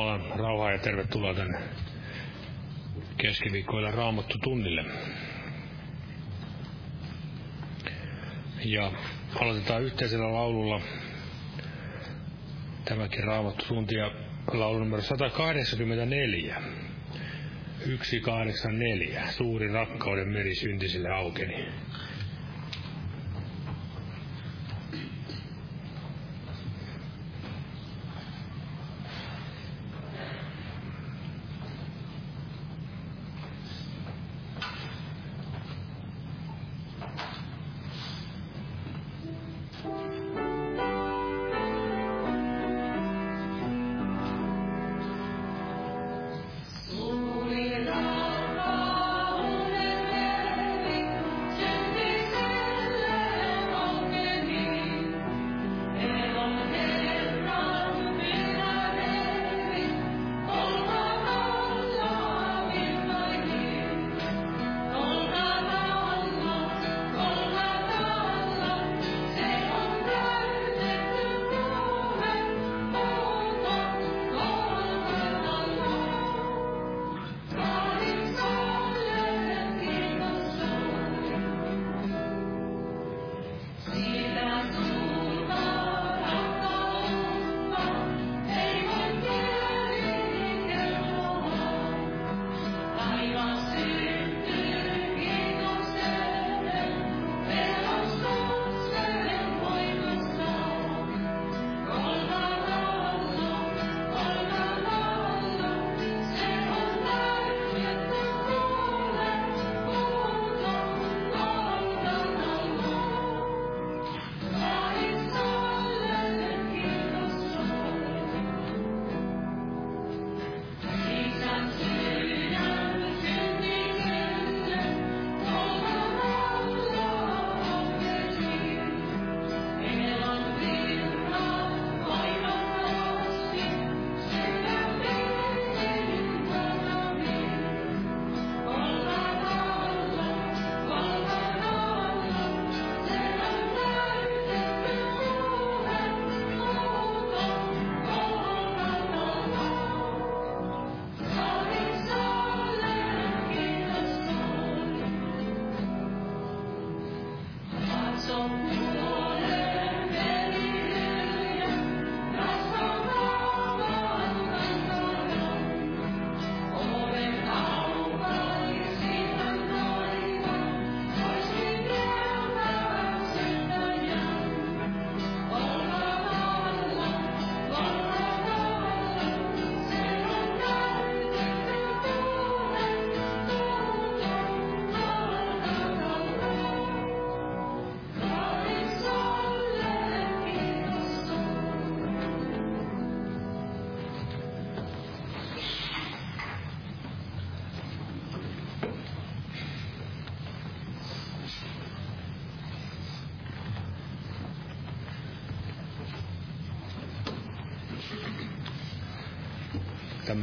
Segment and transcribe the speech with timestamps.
[0.00, 1.58] Jumalan rauhaa ja tervetuloa tänne
[3.16, 4.84] keskiviikkoilla raamattu tunnille.
[8.64, 8.92] Ja
[9.40, 10.80] aloitetaan yhteisellä laululla
[12.84, 14.10] tämäkin raamattu tunti ja
[14.52, 16.62] laulu numero 184.
[17.78, 19.22] 184.
[19.30, 21.66] Suuri rakkauden meri syntisille aukeni.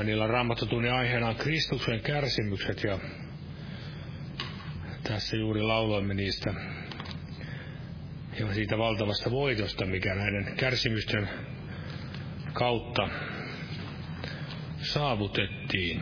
[0.01, 2.99] Illan raamattotunnin aiheena on Kristuksen kärsimykset ja
[5.03, 6.53] tässä juuri lauloimme niistä
[8.39, 11.29] ja siitä valtavasta voitosta, mikä näiden kärsimysten
[12.53, 13.09] kautta
[14.81, 16.01] saavutettiin.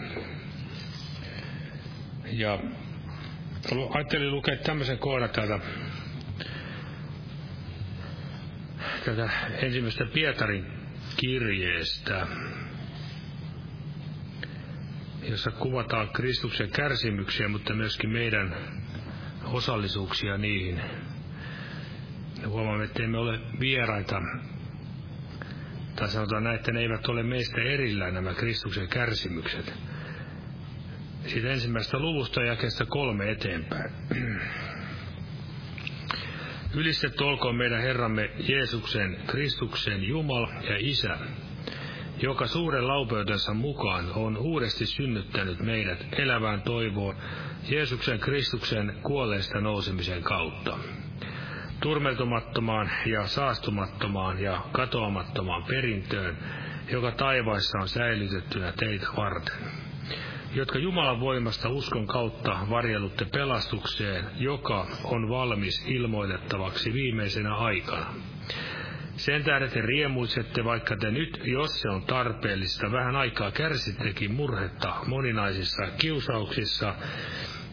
[2.32, 2.60] Ja
[3.90, 5.60] ajattelin lukea tämmöisen kohdan täältä,
[9.06, 9.30] tätä
[9.62, 10.66] ensimmäistä Pietarin
[11.18, 12.28] kirjeestä
[15.36, 18.56] jossa kuvataan Kristuksen kärsimyksiä, mutta myöskin meidän
[19.44, 20.82] osallisuuksia niihin.
[22.42, 24.22] Ja huomaamme, että emme ole vieraita,
[25.96, 29.74] tai sanotaan näin, että ne eivät ole meistä erillään nämä Kristuksen kärsimykset.
[31.28, 33.92] Siitä ensimmäistä luvusta jakeesta kolme eteenpäin.
[36.74, 41.18] Ylistetty olkoon meidän Herramme Jeesuksen, Kristuksen Jumala ja Isä,
[42.22, 47.16] joka suuren laupeutensa mukaan on uudesti synnyttänyt meidät elävään toivoon
[47.70, 50.78] Jeesuksen Kristuksen kuolleista nousemisen kautta.
[51.80, 56.38] Turmeltumattomaan ja saastumattomaan ja katoamattomaan perintöön,
[56.92, 59.72] joka taivaissa on säilytettynä teitä varten,
[60.54, 68.14] jotka Jumalan voimasta uskon kautta varjelutte pelastukseen, joka on valmis ilmoitettavaksi viimeisenä aikana
[69.18, 74.96] Sen tähden te riemuisette, vaikka te nyt, jos se on tarpeellista, vähän aikaa kärsittekin murhetta
[75.08, 76.96] moninaisissa kiusauksissa,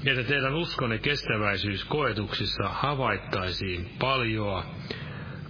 [0.07, 4.65] että teidän uskonne kestäväisyys koetuksissa havaittaisiin paljoa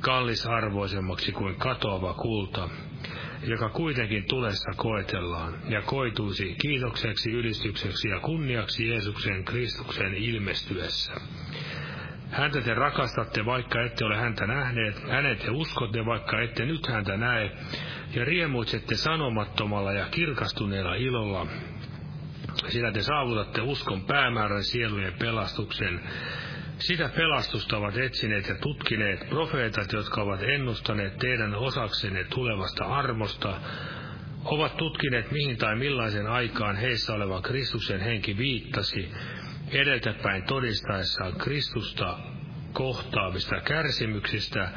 [0.00, 2.68] kallisarvoisemmaksi kuin katoava kulta,
[3.46, 11.12] joka kuitenkin tulessa koetellaan ja koituisi kiitokseksi, ylistykseksi ja kunniaksi Jeesuksen Kristuksen ilmestyessä.
[12.32, 17.16] Häntä te rakastatte, vaikka ette ole häntä nähneet, hänet te uskotte, vaikka ette nyt häntä
[17.16, 17.50] näe,
[18.14, 21.46] ja riemuitsette sanomattomalla ja kirkastuneella ilolla,
[22.68, 26.00] sillä te saavutatte uskon päämäärän sielujen pelastuksen.
[26.78, 33.60] Sitä pelastusta ovat etsineet ja tutkineet profeetat, jotka ovat ennustaneet teidän osaksenne tulevasta armosta,
[34.44, 39.12] ovat tutkineet mihin tai millaisen aikaan heissä oleva Kristuksen henki viittasi,
[39.72, 42.18] edeltäpäin todistaessaan Kristusta
[42.72, 44.70] kohtaavista kärsimyksistä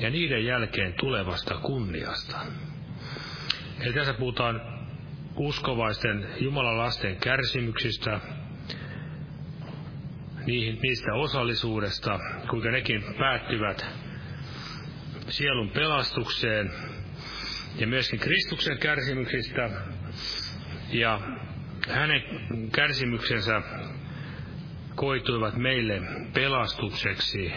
[0.00, 2.36] ja niiden jälkeen tulevasta kunniasta.
[3.80, 4.60] Eli tässä puhutaan
[5.36, 8.20] uskovaisten Jumalan lasten kärsimyksistä,
[10.46, 12.18] niihin, niistä osallisuudesta,
[12.50, 13.86] kuinka nekin päättyvät
[15.28, 16.70] sielun pelastukseen
[17.78, 19.70] ja myöskin Kristuksen kärsimyksistä
[20.92, 21.20] ja
[21.88, 22.22] hänen
[22.72, 23.62] kärsimyksensä
[24.96, 27.52] koituivat meille pelastukseksi,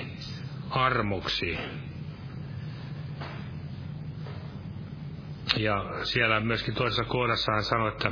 [0.70, 1.58] armoksi.
[5.58, 8.12] Ja siellä myöskin toisessa kohdassa hän sanoi, että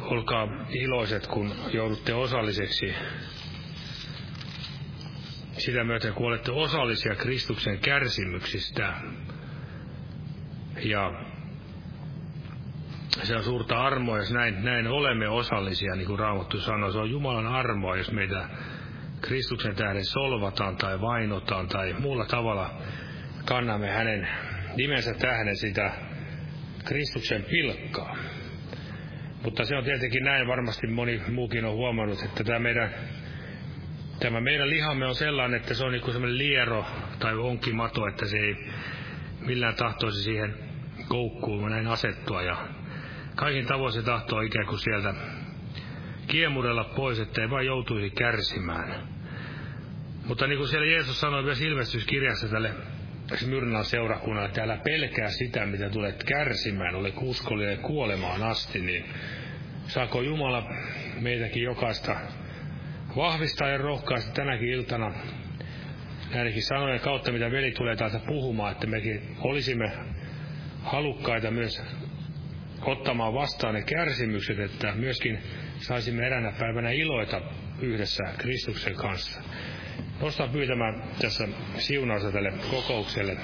[0.00, 2.94] olkaa iloiset, kun joudutte osalliseksi
[5.58, 8.94] sitä myöten, kun olette osallisia Kristuksen kärsimyksistä.
[10.84, 11.31] Ja
[13.22, 16.92] se on suurta armoa, jos näin, näin olemme osallisia, niin kuin Raamattu sanoo.
[16.92, 18.48] Se on Jumalan armoa, jos meitä
[19.20, 22.70] Kristuksen tähden solvataan tai vainotaan tai muulla tavalla
[23.44, 24.28] kannamme hänen
[24.76, 25.92] nimensä tähden sitä
[26.84, 28.16] Kristuksen pilkkaa.
[29.42, 32.94] Mutta se on tietenkin näin, varmasti moni muukin on huomannut, että tämä meidän,
[34.20, 36.84] tämä meidän lihamme on sellainen, että se on niin kuin semmoinen liero
[37.18, 38.56] tai onkimato, että se ei
[39.40, 40.54] millään tahtoisi siihen
[41.08, 42.42] koukkuun näin asettua.
[42.42, 42.56] Ja
[43.34, 45.14] Kaikin tavoin se tahtoo ikään kuin sieltä
[46.26, 49.08] kiemurella pois, ettei vain joutuisi kärsimään.
[50.26, 52.70] Mutta niin kuin siellä Jeesus sanoi myös ilmestyskirjassa tälle
[53.34, 59.04] Smyrnan seurakunnalle, että älä pelkää sitä, mitä tulet kärsimään, ole uskollinen kuolemaan asti, niin
[59.86, 60.62] saako Jumala
[61.20, 62.16] meitäkin jokaista
[63.16, 65.14] vahvistaa ja rohkaista tänäkin iltana
[66.34, 69.92] näidenkin sanojen kautta, mitä veli tulee täältä puhumaan, että mekin olisimme
[70.82, 71.82] halukkaita myös
[72.84, 75.38] ottamaan vastaan ne kärsimykset, että myöskin
[75.78, 77.40] saisimme eräänä päivänä iloita
[77.80, 79.40] yhdessä Kristuksen kanssa.
[80.20, 81.48] Nostan pyytämään tässä
[81.78, 83.36] siunausta tälle kokoukselle.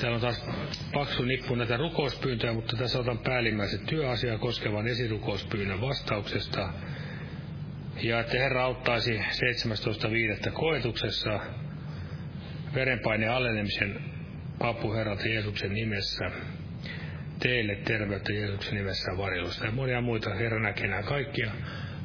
[0.00, 0.46] Täällä on taas
[0.92, 6.72] paksu nippu näitä rukouspyyntöjä, mutta tässä otan päällimmäiset työasiaa koskevan esirukouspyynnön vastauksesta.
[8.02, 10.50] Ja että Herra auttaisi 17.5.
[10.52, 11.40] koetuksessa
[12.74, 14.00] verenpaineen alenemisen
[14.60, 16.30] apu Herralta Jeesuksen nimessä
[17.38, 19.64] teille terveyttä Jeesuksen nimessä varjelusta.
[19.64, 21.50] Ja monia muita Herra näkee nämä kaikkia.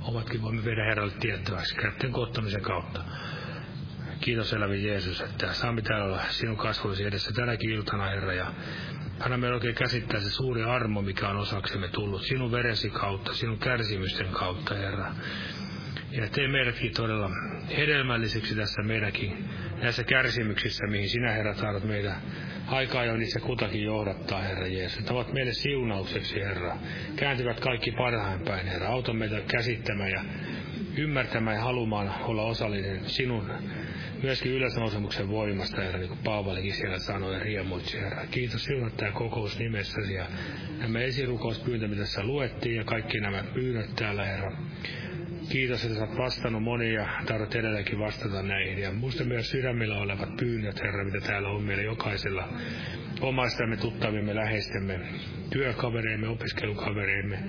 [0.02, 3.04] Omatkin voimme viedä Herralle tiettäväksi kätten kottamisen kautta.
[4.22, 8.34] Kiitos elävi Jeesus, että saamme täällä olla sinun kasvullisi edessä tänäkin iltana, Herra.
[8.34, 8.54] Ja
[9.20, 13.60] anna meidän oikein käsittää se suuri armo, mikä on osaksemme tullut sinun veresi kautta, sinun
[13.60, 15.16] kärsimysten kautta, Herra.
[16.12, 17.30] Ja tee meidätkin todella
[17.78, 19.50] hedelmälliseksi tässä meidänkin
[19.82, 22.16] näissä kärsimyksissä, mihin sinä, Herra, tahdot meitä
[22.68, 25.04] aikaa jo niissä kutakin johdattaa, Herra Jeesus.
[25.04, 26.78] Ne ovat meille siunaukseksi, Herra.
[27.16, 28.88] Kääntyvät kaikki parhain päin, Herra.
[28.88, 30.22] Auta meitä käsittämään ja
[30.98, 33.52] ymmärtämään ja halumaan olla osallinen sinun
[34.24, 38.26] myöskin ylösnousemuksen voimasta, Herra, niin kuin Paavalikin siellä sanoi ja riemuitsi, Herra.
[38.32, 40.26] Kiitos sinun tämä kokous nimessäsi ja
[40.80, 44.52] nämä esirukouspyyntö, mitä tässä luettiin ja kaikki nämä pyynnöt täällä, Herra.
[45.52, 48.78] Kiitos, että olet vastannut monia ja tahdot edelläkin vastata näihin.
[48.78, 52.50] Ja muista myös sydämillä olevat pyynnöt, Herra, mitä täällä on meillä jokaisella
[53.22, 55.00] omaistamme, tuttavimme, läheistemme,
[55.50, 57.40] työkavereimme, opiskelukavereimme,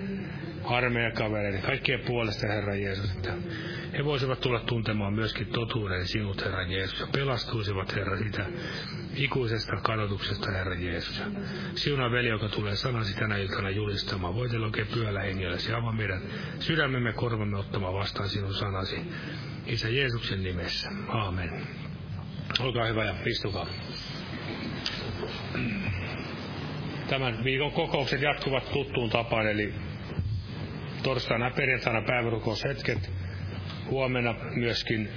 [0.64, 3.32] armeijakavereille, kaikkien puolesta, Herra Jeesus, että
[3.98, 8.46] he voisivat tulla tuntemaan myöskin totuuden sinut, Herra Jeesus, ja pelastuisivat, Herra, sitä
[9.14, 11.22] ikuisesta kadotuksesta, Herra Jeesus.
[11.74, 14.34] Siunaa veli, joka tulee sanasi tänä iltana julistamaan.
[14.34, 15.72] Voitella oikein pyöllä hengelläsi.
[15.72, 16.22] Avaa meidän
[16.60, 19.00] sydämemme korvamme ottamaan vastaan sinun sanasi.
[19.66, 20.90] Isä Jeesuksen nimessä.
[21.08, 21.66] Aamen.
[22.60, 23.66] Olkaa hyvä ja istukaa.
[27.08, 29.74] Tämän viikon kokoukset jatkuvat tuttuun tapaan, eli
[31.02, 33.10] torstaina ja perjantaina päivärukoushetket.
[33.90, 35.08] Huomenna myöskin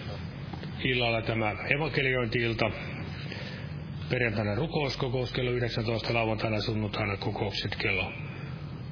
[0.84, 2.72] illalla tämä evankeliointi-ilta
[4.10, 8.12] perjantaina rukouskokous kello 19, lauantaina sunnuntaina kokoukset kello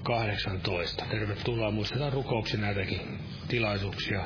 [0.04, 1.06] 18.
[1.10, 4.22] Tervetuloa, muistetaan rukouksia näitäkin tilaisuuksia,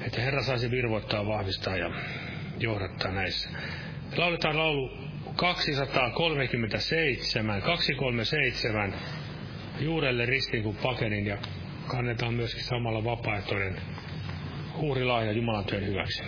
[0.00, 1.90] että Herra saisi virvoittaa, vahvistaa ja
[2.58, 3.50] johdattaa näissä.
[4.16, 4.90] Lauletaan laulu
[5.36, 8.94] 237, 237,
[9.80, 11.38] juurelle ristiin kuin pakenin ja
[11.86, 13.76] kannetaan myöskin samalla vapaaehtoinen
[14.76, 16.22] uhrilahja Jumalan työn hyväksi.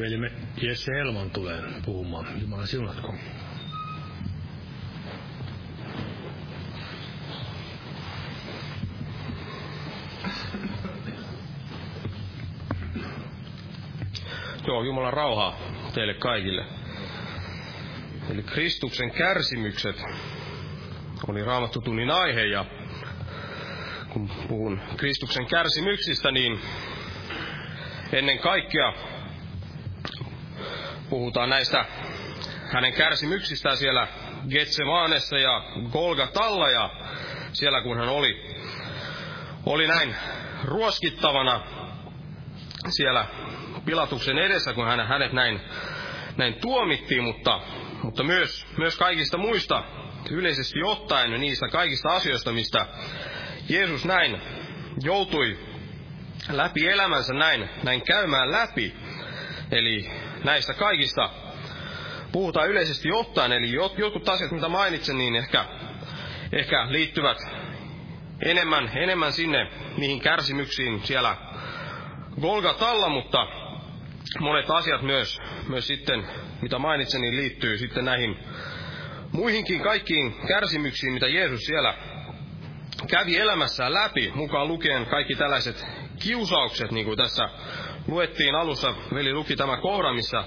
[0.00, 0.32] Velimme
[0.62, 2.40] Jesse Helman tulee puhumaan.
[2.40, 3.14] Jumala siunatko.
[14.66, 15.58] Joo, Jumalan rauhaa
[15.94, 16.64] teille kaikille.
[18.30, 20.02] Eli Kristuksen kärsimykset
[21.28, 22.64] oli raamattu tunnin aihe ja
[24.08, 26.60] kun puhun Kristuksen kärsimyksistä, niin
[28.12, 28.92] ennen kaikkea
[31.20, 31.84] puhutaan näistä
[32.72, 34.08] hänen kärsimyksistään siellä
[34.50, 36.90] Getsemaanessa ja Golgatalla ja
[37.52, 38.56] siellä kun hän oli,
[39.66, 40.16] oli näin
[40.64, 41.60] ruoskittavana
[42.88, 43.26] siellä
[43.84, 45.60] Pilatuksen edessä, kun hän, hänet näin,
[46.36, 47.60] näin tuomittiin, mutta,
[48.02, 49.84] mutta myös, myös kaikista muista
[50.30, 52.86] yleisesti ottaen niistä kaikista asioista, mistä
[53.68, 54.40] Jeesus näin
[55.02, 55.58] joutui
[56.50, 58.94] läpi elämänsä näin, näin käymään läpi.
[59.70, 60.10] Eli
[60.44, 61.30] näistä kaikista.
[62.32, 65.64] Puhutaan yleisesti ottaen, eli jotkut asiat, mitä mainitsen, niin ehkä,
[66.52, 67.38] ehkä liittyvät
[68.44, 71.36] enemmän, enemmän sinne niihin kärsimyksiin siellä
[72.40, 73.46] Golgatalla, mutta
[74.40, 76.26] monet asiat myös, myös sitten,
[76.62, 78.38] mitä mainitsen, niin liittyy sitten näihin
[79.32, 81.94] muihinkin kaikkiin kärsimyksiin, mitä Jeesus siellä
[83.10, 85.86] kävi elämässään läpi, mukaan lukien kaikki tällaiset
[86.20, 87.48] kiusaukset, niin kuin tässä
[88.08, 90.44] luettiin alussa, veli luki tämä kohda, missä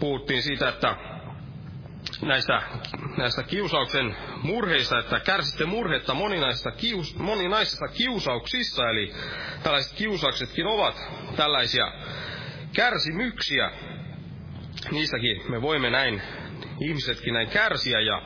[0.00, 0.96] puhuttiin siitä, että
[2.22, 2.62] näistä,
[3.16, 9.12] näistä kiusauksen murheista, että kärsitte murhetta moninaisista, kius, moninaisista kiusauksissa, eli
[9.62, 10.96] tällaiset kiusauksetkin ovat
[11.36, 11.92] tällaisia
[12.76, 13.70] kärsimyksiä.
[14.90, 16.22] Niistäkin me voimme näin,
[16.80, 18.22] ihmisetkin näin kärsiä, ja,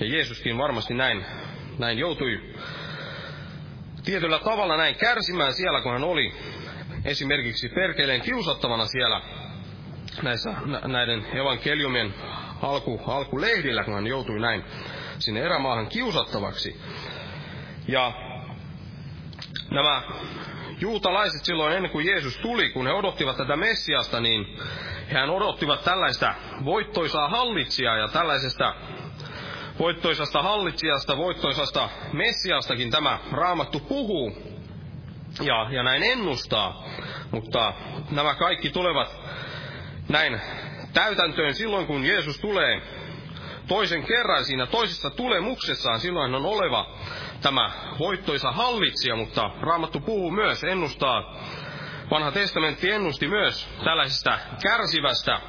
[0.00, 1.24] ja Jeesuskin varmasti näin,
[1.78, 2.54] näin joutui
[4.10, 6.34] tietyllä tavalla näin kärsimään siellä, kun hän oli
[7.04, 9.20] esimerkiksi perkeleen kiusattavana siellä
[10.22, 12.14] näissä, näiden evankeliumien
[12.62, 14.64] alku, alkulehdillä, kun hän joutui näin
[15.18, 16.80] sinne erämaahan kiusattavaksi.
[17.88, 18.12] Ja
[19.70, 20.02] nämä
[20.80, 24.58] juutalaiset silloin ennen kuin Jeesus tuli, kun he odottivat tätä Messiasta, niin
[25.12, 28.74] hän odottivat tällaista voittoisaa hallitsijaa ja tällaisesta
[29.78, 34.32] voittoisasta hallitsijasta, voittoisasta Messiastakin tämä raamattu puhuu
[35.40, 36.84] ja, ja näin ennustaa.
[37.30, 37.72] Mutta
[38.10, 39.16] nämä kaikki tulevat
[40.08, 40.40] näin
[40.92, 42.82] täytäntöön silloin, kun Jeesus tulee
[43.68, 46.00] toisen kerran siinä toisessa tulemuksessaan.
[46.00, 46.96] Silloin on oleva
[47.42, 51.36] tämä voittoisa hallitsija, mutta Raamattu puhuu myös, ennustaa,
[52.10, 55.40] vanha testamentti ennusti myös tällaisesta kärsivästä,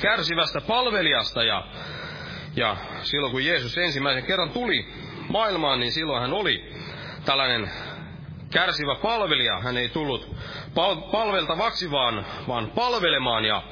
[0.00, 1.64] kärsivästä palvelijasta ja,
[2.56, 4.88] ja silloin kun Jeesus ensimmäisen kerran tuli
[5.28, 6.72] maailmaan, niin silloin hän oli
[7.24, 7.70] tällainen
[8.50, 9.60] kärsivä palvelija.
[9.60, 10.36] Hän ei tullut
[10.74, 13.62] pal- palveltavaksi, vaan, vaan palvelemaan ja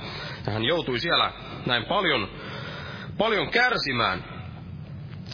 [0.47, 1.33] hän joutui siellä
[1.67, 2.29] näin paljon,
[3.19, 4.25] paljon kärsimään.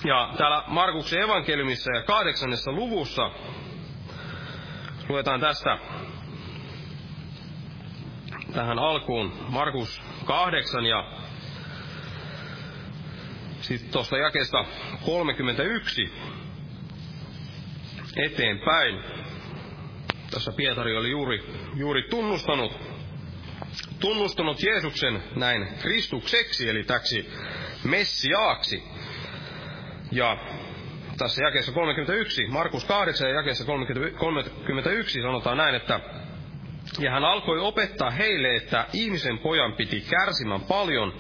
[0.05, 3.31] Ja täällä Markuksen evankeliumissa ja kahdeksannessa luvussa
[5.09, 5.79] luetaan tästä
[8.55, 11.05] tähän alkuun Markus 8 ja
[13.61, 14.65] sitten tuosta jakeesta
[15.05, 16.13] 31
[18.17, 19.05] eteenpäin.
[20.31, 21.45] Tässä Pietari oli juuri,
[21.75, 22.73] juuri tunnustanut,
[24.01, 27.31] tunnustanut Jeesuksen näin Kristukseksi, eli täksi
[27.85, 28.83] Messiaaksi.
[30.13, 30.37] Ja
[31.19, 36.01] tässä jakeessa 31, Markus 8 ja jakeessa 31 sanotaan näin, että
[36.99, 41.15] ja hän alkoi opettaa heille, että ihmisen pojan piti kärsimään paljon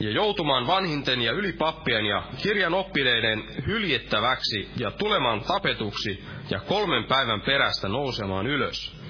[0.00, 7.40] ja joutumaan vanhinten ja ylipappien ja kirjan oppineiden hyljettäväksi ja tulemaan tapetuksi ja kolmen päivän
[7.40, 9.04] perästä nousemaan ylös.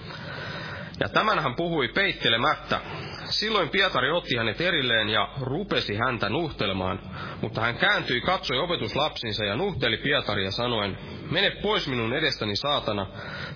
[1.01, 2.81] Ja tämän hän puhui peittelemättä.
[3.25, 7.01] Silloin Pietari otti hänet erilleen ja rupesi häntä nuhtelemaan,
[7.43, 10.99] mutta hän kääntyi, katsoi opetuslapsinsa ja nuhteli Pietaria sanoen,
[11.31, 13.07] mene pois minun edestäni saatana,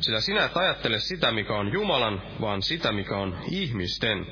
[0.01, 4.27] sillä sinä et ajattele sitä, mikä on Jumalan, vaan sitä, mikä on ihmisten.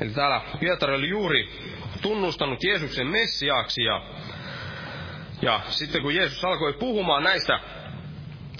[0.00, 1.48] Eli täällä Pietari oli juuri
[2.02, 4.02] tunnustanut Jeesuksen Messiaaksi ja,
[5.42, 7.60] ja sitten kun Jeesus alkoi puhumaan näistä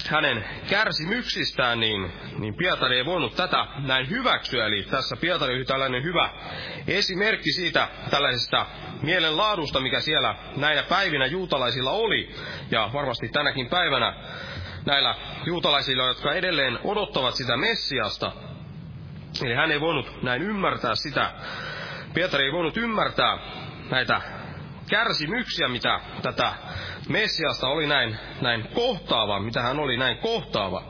[0.09, 4.65] hänen kärsimyksistään, niin, niin Pietari ei voinut tätä näin hyväksyä.
[4.65, 6.29] Eli tässä Pietari oli tällainen hyvä
[6.87, 8.65] esimerkki siitä tällaisesta
[9.01, 12.35] mielenlaadusta, mikä siellä näinä päivinä juutalaisilla oli.
[12.71, 14.13] Ja varmasti tänäkin päivänä
[14.85, 15.15] näillä
[15.45, 18.31] juutalaisilla, jotka edelleen odottavat sitä Messiasta.
[19.41, 21.31] Eli hän ei voinut näin ymmärtää sitä.
[22.13, 23.37] Pietari ei voinut ymmärtää
[23.91, 24.21] näitä
[24.89, 26.53] kärsimyksiä, mitä tätä
[27.09, 30.83] Messiasta oli näin, näin kohtaava, mitä hän oli näin kohtaava.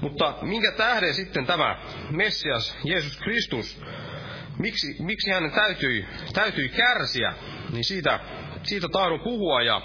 [0.00, 1.76] Mutta minkä tähden sitten tämä
[2.10, 3.82] Messias, Jeesus Kristus,
[4.58, 7.32] miksi, miksi hänen täytyi, täytyi kärsiä,
[7.72, 8.20] niin siitä,
[8.62, 9.82] siitä tahdon puhua ja,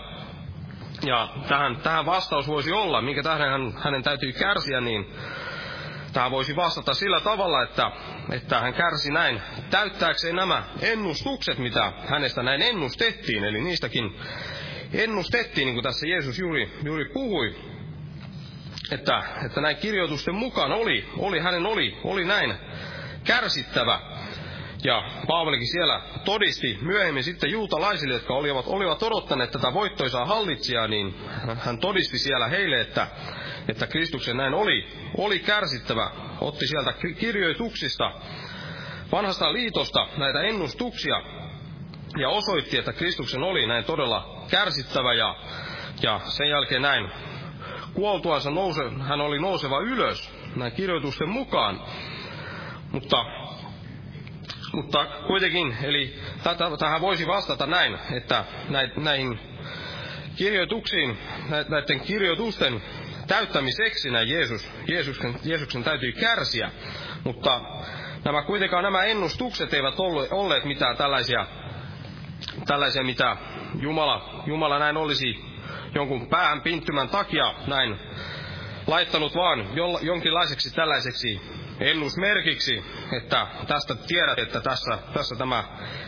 [1.05, 5.13] ja tähän, tähän vastaus voisi olla, minkä tähden hän, hänen täytyy kärsiä, niin
[6.13, 7.91] Tähän voisi vastata sillä tavalla, että,
[8.31, 13.43] että hän kärsi näin täyttääkseen nämä ennustukset, mitä hänestä näin ennustettiin.
[13.43, 14.19] Eli niistäkin
[14.93, 17.55] ennustettiin, niin kuin tässä Jeesus juuri, juuri puhui,
[18.91, 22.53] että, että näin kirjoitusten mukaan oli, oli hänen oli, oli näin
[23.23, 24.10] kärsittävä.
[24.83, 31.15] Ja Paavalikin siellä todisti myöhemmin sitten juutalaisille, jotka olivat, olivat odottaneet tätä voittoisaa hallitsijaa, niin
[31.59, 33.07] hän todisti siellä heille, että,
[33.67, 36.11] että Kristuksen näin oli, oli kärsittävä.
[36.41, 38.11] Otti sieltä kirjoituksista,
[39.11, 41.21] vanhasta liitosta näitä ennustuksia
[42.17, 45.35] ja osoitti, että Kristuksen oli näin todella kärsittävä ja,
[46.03, 47.11] ja sen jälkeen näin
[47.93, 51.81] kuoltuansa nouse, hän oli nouseva ylös näin kirjoitusten mukaan.
[52.91, 53.25] Mutta,
[54.73, 56.19] mutta kuitenkin, eli
[56.79, 58.45] tähän voisi vastata näin, että
[58.97, 59.39] näihin
[60.35, 61.17] kirjoituksiin,
[61.69, 62.81] näiden kirjoitusten
[63.27, 66.71] täyttämiseksi näin Jeesus, Jeesuksen, Jeesuksen täytyy kärsiä,
[67.23, 67.61] mutta
[68.25, 69.95] nämä kuitenkaan nämä ennustukset eivät
[70.31, 71.45] olleet mitään tällaisia,
[72.67, 73.37] tällaisia mitä
[73.81, 75.51] Jumala, Jumala näin olisi
[75.95, 77.99] jonkun päähän pinttymän takia näin
[78.87, 79.67] laittanut vaan
[80.01, 81.41] jonkinlaiseksi tällaiseksi
[81.81, 82.83] ennusmerkiksi,
[83.17, 85.63] että tästä tiedät, että tässä, tässä tämä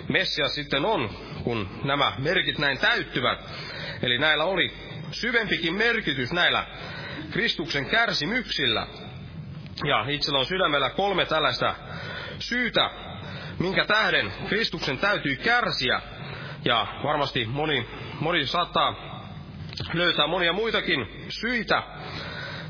[0.10, 1.10] Messias sitten on,
[1.44, 3.40] kun nämä merkit näin täyttyvät.
[4.02, 4.74] Eli näillä oli
[5.12, 6.68] syvempikin merkitys näillä
[7.32, 8.88] Kristuksen kärsimyksillä.
[9.86, 11.76] Ja itsellä on sydämellä kolme tällaista
[12.40, 12.90] syytä,
[13.60, 16.02] minkä tähden Kristuksen täytyy kärsiä.
[16.66, 17.88] Ja varmasti moni,
[18.20, 19.14] moni saattaa
[19.94, 21.84] löytää monia muitakin syitä,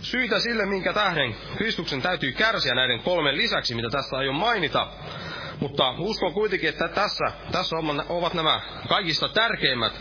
[0.03, 4.87] syitä sille, minkä tähden Kristuksen täytyy kärsiä näiden kolmen lisäksi, mitä tästä aion mainita.
[5.59, 7.75] Mutta uskon kuitenkin, että tässä, tässä
[8.09, 9.93] ovat nämä kaikista tärkeimmät,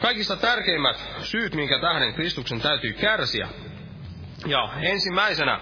[0.00, 3.48] kaikista tärkeimmät syyt, minkä tähden Kristuksen täytyy kärsiä.
[4.46, 5.60] Ja ensimmäisenä,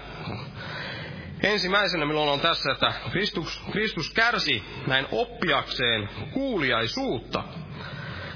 [1.43, 7.43] ensimmäisenä minulla on tässä, että Kristus, Kristus kärsi näin oppiakseen kuuliaisuutta.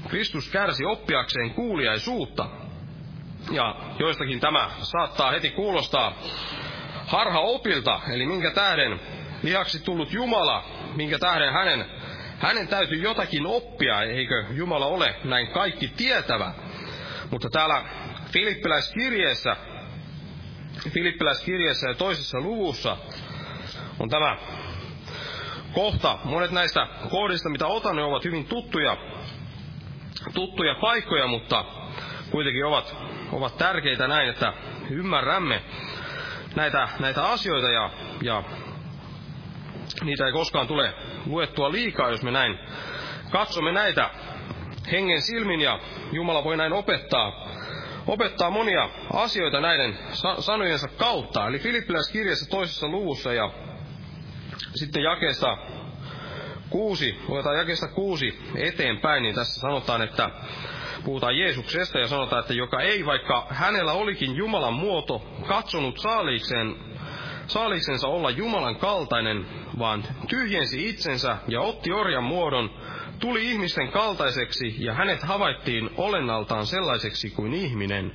[0.08, 2.63] Kristus kärsi oppiakseen kuuliaisuutta.
[3.50, 6.12] Ja joistakin tämä saattaa heti kuulostaa
[7.06, 9.00] harha opilta, eli minkä tähden
[9.42, 10.64] lihaksi tullut Jumala,
[10.96, 11.84] minkä tähden hänen,
[12.38, 16.54] hänen täytyy jotakin oppia, eikö Jumala ole näin kaikki tietävä.
[17.30, 17.84] Mutta täällä
[18.30, 19.56] Filippiläiskirjeessä,
[20.90, 22.96] Filippiläiskirjeessä ja toisessa luvussa
[23.98, 24.36] on tämä
[25.72, 26.18] kohta.
[26.24, 28.96] Monet näistä kohdista, mitä otan, ne ovat hyvin tuttuja,
[30.34, 31.64] tuttuja paikkoja, mutta
[32.34, 32.96] kuitenkin ovat
[33.32, 34.52] ovat tärkeitä näin, että
[34.90, 35.62] ymmärrämme
[36.56, 37.90] näitä, näitä asioita ja,
[38.22, 38.42] ja
[40.04, 40.94] niitä ei koskaan tule
[41.26, 42.58] luettua liikaa, jos me näin
[43.30, 44.10] katsomme näitä
[44.92, 45.80] hengen silmin ja
[46.12, 47.48] Jumala voi näin opettaa,
[48.06, 49.98] opettaa monia asioita näiden
[50.38, 51.46] sanojensa kautta.
[51.46, 53.50] Eli Filippiläiskirjassa toisessa luvussa ja
[54.74, 55.58] sitten jakeesta
[56.70, 60.30] kuusi, luetaan jakeesta kuusi eteenpäin, niin tässä sanotaan, että
[61.04, 66.76] puhutaan Jeesuksesta ja sanotaan, että joka ei, vaikka hänellä olikin Jumalan muoto, katsonut saaliikseen,
[67.46, 69.46] saaliiksensa olla Jumalan kaltainen,
[69.78, 72.70] vaan tyhjensi itsensä ja otti orjan muodon,
[73.18, 78.12] tuli ihmisten kaltaiseksi ja hänet havaittiin olennaltaan sellaiseksi kuin ihminen.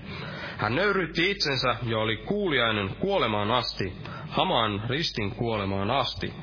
[0.57, 3.93] Hän nöyrytti itsensä ja oli kuuliainen kuolemaan asti,
[4.29, 6.33] hamaan ristin kuolemaan asti.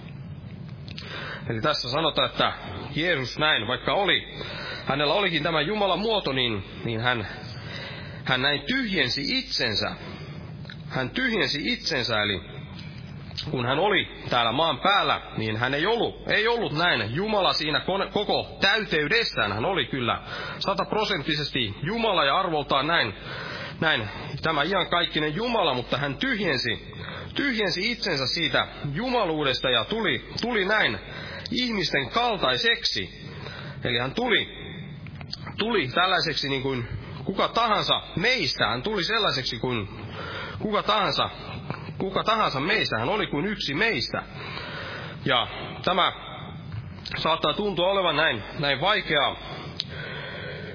[1.48, 2.52] Eli tässä sanotaan, että
[2.94, 4.22] Jeesus näin, vaikka oli
[4.86, 7.26] hänellä olikin tämä Jumalan muoto, niin, niin hän,
[8.24, 9.90] hän näin tyhjensi itsensä.
[10.88, 12.40] Hän tyhjensi itsensä, eli
[13.50, 17.80] kun hän oli täällä maan päällä, niin hän ei ollut, ei ollut näin Jumala siinä
[18.12, 19.52] koko täyteydessään.
[19.52, 20.22] Hän oli kyllä
[20.58, 23.14] sataprosenttisesti Jumala ja arvoltaan näin,
[23.80, 24.08] näin
[24.42, 26.94] tämä iankaikkinen Jumala, mutta hän tyhjensi,
[27.34, 30.98] tyhjensi itsensä siitä jumaluudesta ja tuli, tuli näin
[31.50, 33.26] ihmisten kaltaiseksi.
[33.84, 34.65] Eli hän tuli
[35.58, 36.88] tuli tällaiseksi niin kuin
[37.24, 39.88] kuka tahansa meistä, hän tuli sellaiseksi kuin
[40.58, 41.30] kuka tahansa,
[41.98, 44.22] kuka tahansa meistä, hän oli kuin yksi meistä.
[45.24, 45.46] Ja
[45.84, 46.12] tämä
[47.16, 49.36] saattaa tuntua olevan näin, näin vaikeaa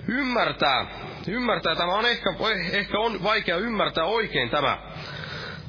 [0.07, 0.85] ymmärtää.
[1.27, 2.29] Ymmärtää, tämä on ehkä,
[2.71, 4.77] ehkä on vaikea ymmärtää oikein tämä,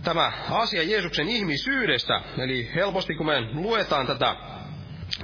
[0.05, 2.21] tämä asia Jeesuksen ihmisyydestä.
[2.38, 4.37] Eli helposti kun me luetaan tätä,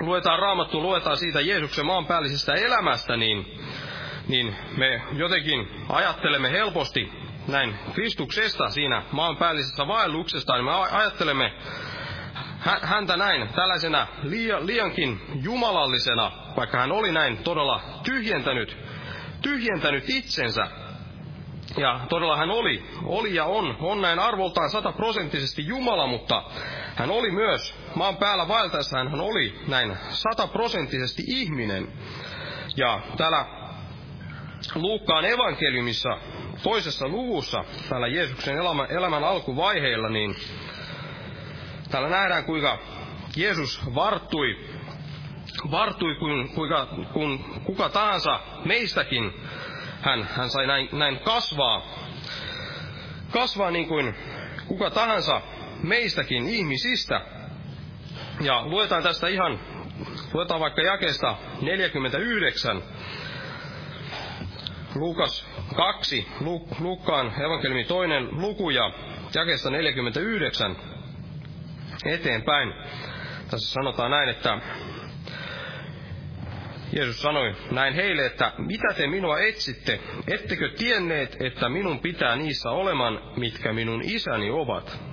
[0.00, 3.46] luetaan raamattua, luetaan siitä Jeesuksen maanpäällisestä elämästä, niin
[4.28, 7.12] niin me jotenkin ajattelemme helposti
[7.48, 11.52] näin Kristuksesta siinä maanpäällisessä vaelluksesta, niin me ajattelemme
[12.82, 14.06] häntä näin tällaisena
[14.60, 18.76] liiankin jumalallisena, vaikka hän oli näin todella tyhjentänyt,
[19.42, 20.68] tyhjentänyt itsensä.
[21.76, 26.42] Ja todella hän oli, oli ja on, on näin arvoltaan sataprosenttisesti Jumala, mutta
[26.98, 31.92] hän oli myös maan päällä vaeltaessa, hän oli näin sataprosenttisesti ihminen.
[32.76, 33.46] Ja täällä
[34.74, 36.18] Luukkaan evankeliumissa
[36.62, 40.36] toisessa luvussa, täällä Jeesuksen elämän, elämän alkuvaiheilla, niin
[41.90, 42.78] täällä nähdään, kuinka
[43.36, 44.56] Jeesus varttui,
[45.70, 49.32] varttui kun, kuinka, kun kuka tahansa meistäkin,
[50.00, 51.82] hän, hän sai näin, näin kasvaa,
[53.30, 54.14] kasvaa niin kuin
[54.66, 55.40] kuka tahansa
[55.82, 57.20] meistäkin ihmisistä.
[58.40, 59.60] Ja luetaan tästä ihan,
[60.32, 62.82] luetaan vaikka jakesta 49,
[64.94, 66.28] Lukas 2,
[66.80, 68.92] Lukkaan evankeliumi toinen luku ja
[69.34, 70.76] jakesta 49
[72.04, 72.72] eteenpäin.
[73.50, 74.58] Tässä sanotaan näin, että
[76.92, 80.00] Jeesus sanoi näin heille, että mitä te minua etsitte?
[80.28, 85.07] Ettekö tienneet, että minun pitää niissä oleman, mitkä minun isäni ovat?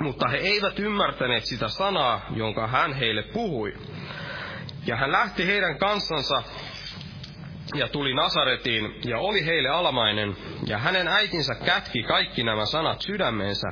[0.00, 3.74] Mutta he eivät ymmärtäneet sitä sanaa, jonka hän heille puhui.
[4.86, 6.42] Ja hän lähti heidän kanssansa
[7.74, 13.68] ja tuli Nasaretiin ja oli heille alamainen, ja hänen äitinsä kätki kaikki nämä sanat sydämeensä.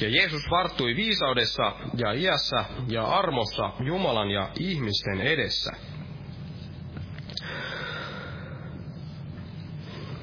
[0.00, 5.70] Ja Jeesus varttui viisaudessa ja iässä ja armossa Jumalan ja ihmisten edessä.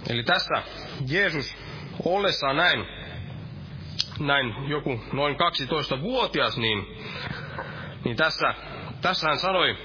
[0.10, 0.64] Eli tässä
[1.08, 1.58] Jeesus
[2.06, 2.86] ollessaan näin,
[4.20, 6.88] näin joku noin 12-vuotias, niin,
[8.06, 8.54] niin tässä,
[9.02, 9.78] tässä hän sanoi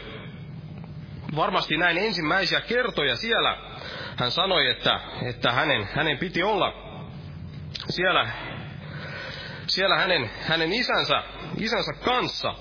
[1.37, 3.57] varmasti näin ensimmäisiä kertoja siellä
[4.21, 6.73] hän sanoi, että, että hänen, hänen piti olla
[7.89, 8.29] siellä,
[9.67, 11.23] siellä hänen, hänen isänsä,
[11.59, 12.55] isänsä kanssa.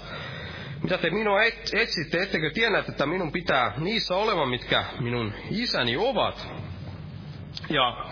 [0.84, 5.98] Mitä te minua et, etsitte, ettekö tienneet, että minun pitää niissä olevan, mitkä minun isäni
[5.98, 6.48] ovat?
[7.70, 8.06] Ja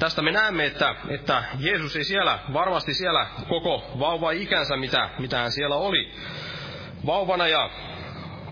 [0.00, 5.52] tästä me näemme, että, että Jeesus ei siellä, varmasti siellä koko vauva-ikänsä, mitä, mitä hän
[5.52, 6.12] siellä oli.
[7.06, 7.70] Vauvana ja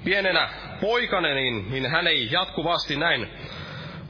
[0.04, 3.30] pienenä poikana, niin, niin hän ei jatkuvasti näin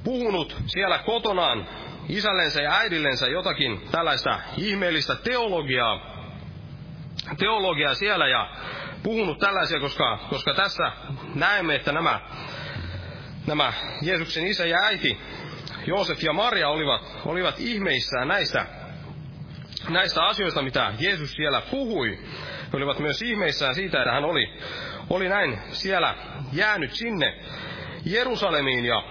[0.04, 1.66] puhunut siellä kotonaan
[2.08, 6.00] isällensä ja äidillensä jotakin tällaista ihmeellistä teologiaa,
[7.38, 8.50] teologiaa siellä ja
[9.02, 10.92] puhunut tällaisia, koska, koska tässä
[11.34, 12.20] näemme, että nämä,
[13.46, 13.72] nämä
[14.02, 15.18] Jeesuksen isä ja äiti,
[15.88, 18.66] Joosef ja Maria olivat, olivat ihmeissään näistä,
[19.88, 22.18] näistä asioista, mitä Jeesus siellä puhui.
[22.72, 24.58] He olivat myös ihmeissään siitä, että hän oli,
[25.10, 26.14] oli näin siellä
[26.52, 27.40] jäänyt sinne
[28.04, 29.02] Jerusalemiin ja,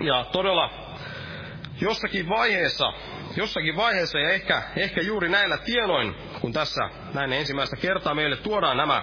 [0.00, 0.70] ja todella
[1.80, 2.92] jossakin vaiheessa,
[3.36, 8.76] jossakin vaiheessa ja ehkä, ehkä juuri näillä tienoin, kun tässä näin ensimmäistä kertaa meille tuodaan
[8.76, 9.02] nämä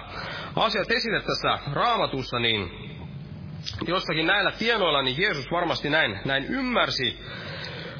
[0.56, 2.87] asiat esille tässä raamatussa, niin
[3.86, 7.18] jossakin näillä tienoilla niin Jeesus varmasti näin, näin ymmärsi,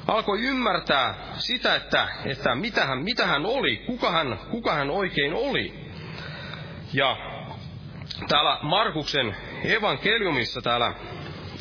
[0.07, 5.35] alkoi ymmärtää sitä, että, että mitä, hän, mitä hän oli, kuka hän, kuka hän oikein
[5.35, 5.91] oli.
[6.93, 7.17] Ja
[8.29, 10.95] täällä Markuksen evankeliumissa täällä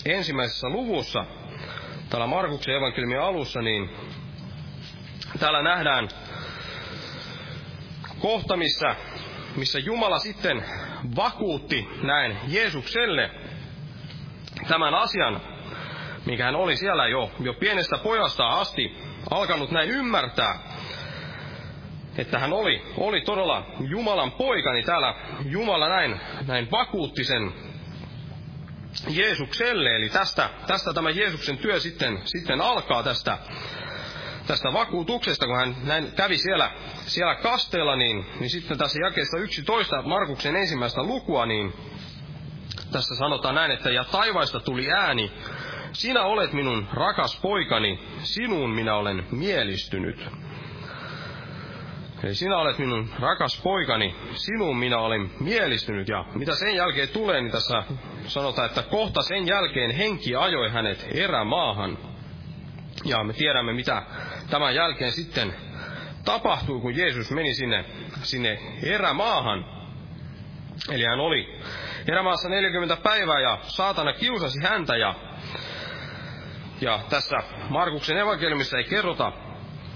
[0.06, 1.26] ensimmäisessä luvussa,
[2.10, 3.90] täällä Markuksen evankeliumin alussa, niin
[5.40, 6.10] täällä nähdään
[8.20, 8.96] kohta, missä,
[9.56, 10.66] missä Jumala sitten
[11.16, 13.47] vakuutti näin Jeesukselle
[14.68, 15.42] tämän asian,
[16.26, 18.98] mikä hän oli siellä jo, jo pienestä pojasta asti
[19.30, 20.60] alkanut näin ymmärtää,
[22.18, 25.16] että hän oli, oli todella Jumalan poika, niin täällä
[25.46, 27.54] Jumala näin, näin vakuutti sen
[29.10, 29.96] Jeesukselle.
[29.96, 33.38] Eli tästä, tästä tämä Jeesuksen työ sitten, sitten alkaa tästä,
[34.48, 36.72] tästä vakuutuksesta, kun hän näin kävi siellä,
[37.06, 41.74] siellä kasteella, niin, niin sitten tässä jakeesta 11 Markuksen ensimmäistä lukua, niin
[42.98, 45.32] tässä sanotaan näin, että ja taivaista tuli ääni,
[45.94, 50.28] sinä olet minun rakas poikani, sinuun minä olen mielistynyt.
[52.24, 56.08] Eli sinä olet minun rakas poikani, sinun minä olen mielistynyt.
[56.08, 57.84] Ja mitä sen jälkeen tulee, niin tässä
[58.28, 61.98] sanotaan, että kohta sen jälkeen henki ajoi hänet erämaahan.
[63.06, 64.04] Ja me tiedämme, mitä
[64.50, 65.54] tämän jälkeen sitten
[66.26, 67.86] tapahtui, kun Jeesus meni sinne,
[68.24, 69.66] sinne erämaahan.
[70.92, 71.60] Eli hän oli
[72.08, 75.16] erämaassa 40 päivää ja saatana kiusasi häntä ja,
[76.82, 77.38] ja tässä
[77.70, 79.32] Markuksen evankeliumissa ei kerrota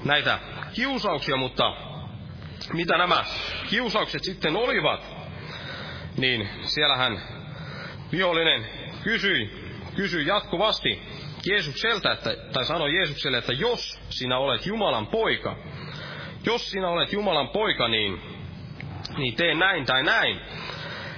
[0.05, 0.39] näitä
[0.73, 1.75] kiusauksia, mutta
[2.73, 3.23] mitä nämä
[3.69, 5.07] kiusaukset sitten olivat,
[6.17, 7.21] niin siellähän
[8.11, 8.65] vihollinen
[9.03, 9.49] kysyi,
[9.95, 11.01] kysyi jatkuvasti
[11.45, 15.55] Jeesukselta, että, tai sanoi Jeesukselle, että jos sinä olet Jumalan poika,
[16.45, 18.21] jos sinä olet Jumalan poika, niin,
[19.17, 20.39] niin tee näin tai näin.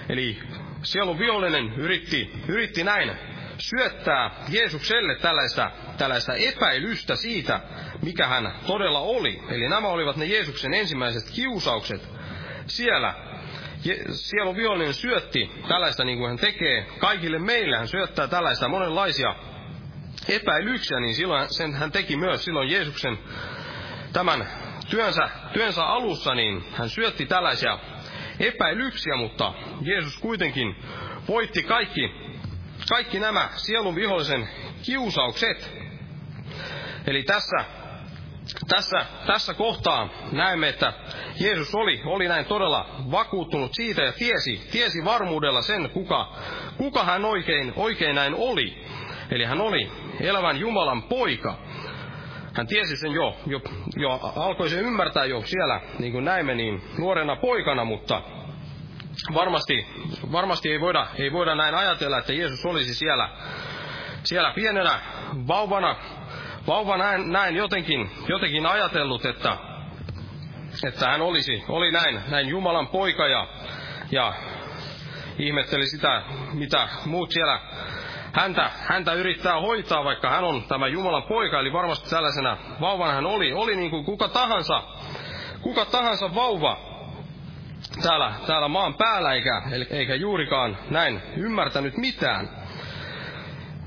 [0.10, 0.40] Eli
[0.84, 3.12] sielun vihollinen yritti, yritti näin
[3.58, 7.60] syöttää Jeesukselle tällaista, tällaista epäilystä siitä,
[8.02, 9.44] mikä hän todella oli.
[9.50, 12.10] Eli nämä olivat ne Jeesuksen ensimmäiset kiusaukset
[12.66, 13.14] siellä.
[14.10, 17.78] Sielun vihollinen syötti tällaista niin kuin hän tekee kaikille meille.
[17.78, 19.36] Hän syöttää tällaista monenlaisia
[20.30, 23.18] epäilyksiä, niin silloin sen hän teki myös silloin Jeesuksen
[24.14, 24.48] tämän
[24.90, 27.80] työnsä, työnsä alussa, niin hän syötti tällaisia
[28.40, 30.76] epäilyksiä, mutta Jeesus kuitenkin
[31.28, 32.12] voitti kaikki
[32.90, 34.50] kaikki nämä sielun vihollisen
[34.86, 35.72] kiusaukset.
[37.08, 37.66] Eli tässä,
[38.68, 40.94] tässä, tässä kohtaa näemme, että
[41.40, 46.36] Jeesus oli, oli näin todella vakuuttunut siitä ja tiesi, tiesi varmuudella sen, kuka,
[46.78, 48.86] kuka hän oikein, oikein näin oli.
[49.32, 51.58] Eli hän oli elävän Jumalan poika.
[52.54, 53.62] Hän tiesi sen jo, jo,
[53.96, 58.22] jo alkoi se ymmärtää jo siellä, niin kuin näimme, niin nuorena poikana, mutta
[59.34, 59.88] varmasti,
[60.32, 63.30] varmasti ei, voida, ei voida näin ajatella, että Jeesus olisi siellä,
[64.24, 65.00] siellä pienenä
[65.48, 65.96] vauvana,
[66.68, 69.58] vauva näin, näin jotenkin, jotenkin ajatellut, että,
[70.88, 73.48] että hän olisi, oli näin, näin Jumalan poika ja,
[74.12, 74.34] ja
[75.40, 76.24] ihmetteli sitä,
[76.54, 77.60] mitä muut siellä
[78.34, 83.26] häntä, häntä yrittää hoitaa, vaikka hän on tämä Jumalan poika, eli varmasti tällaisena vauvana hän
[83.26, 84.84] oli, oli niin kuin kuka tahansa,
[85.62, 86.78] kuka tahansa vauva
[88.02, 92.50] täällä, täällä maan päällä, eikä, eikä juurikaan näin ymmärtänyt mitään.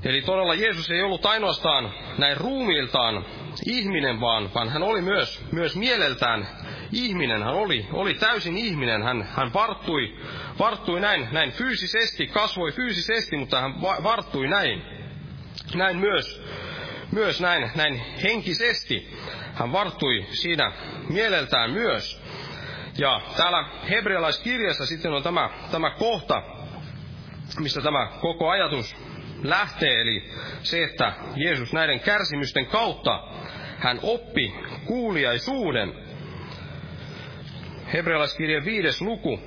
[0.03, 3.25] Eli todella Jeesus ei ollut ainoastaan näin ruumiiltaan
[3.65, 6.47] ihminen, vaan, vaan hän oli myös, myös mieleltään
[6.91, 7.43] ihminen.
[7.43, 9.03] Hän oli, oli täysin ihminen.
[9.03, 10.15] Hän, hän varttui,
[10.59, 14.81] varttui näin, näin fyysisesti, kasvoi fyysisesti, mutta hän varttui näin,
[15.75, 16.43] näin myös,
[17.11, 19.17] myös näin, näin henkisesti.
[19.53, 20.71] Hän varttui siinä
[21.09, 22.21] mieleltään myös.
[22.97, 26.43] Ja täällä hebrealaiskirjassa sitten on tämä, tämä kohta,
[27.59, 28.95] mistä tämä koko ajatus
[29.43, 30.31] lähtee, eli
[30.63, 33.23] se, että Jeesus näiden kärsimysten kautta
[33.77, 34.53] hän oppi
[34.85, 36.06] kuuliaisuuden.
[37.93, 39.39] Hebrealaiskirjan viides luku.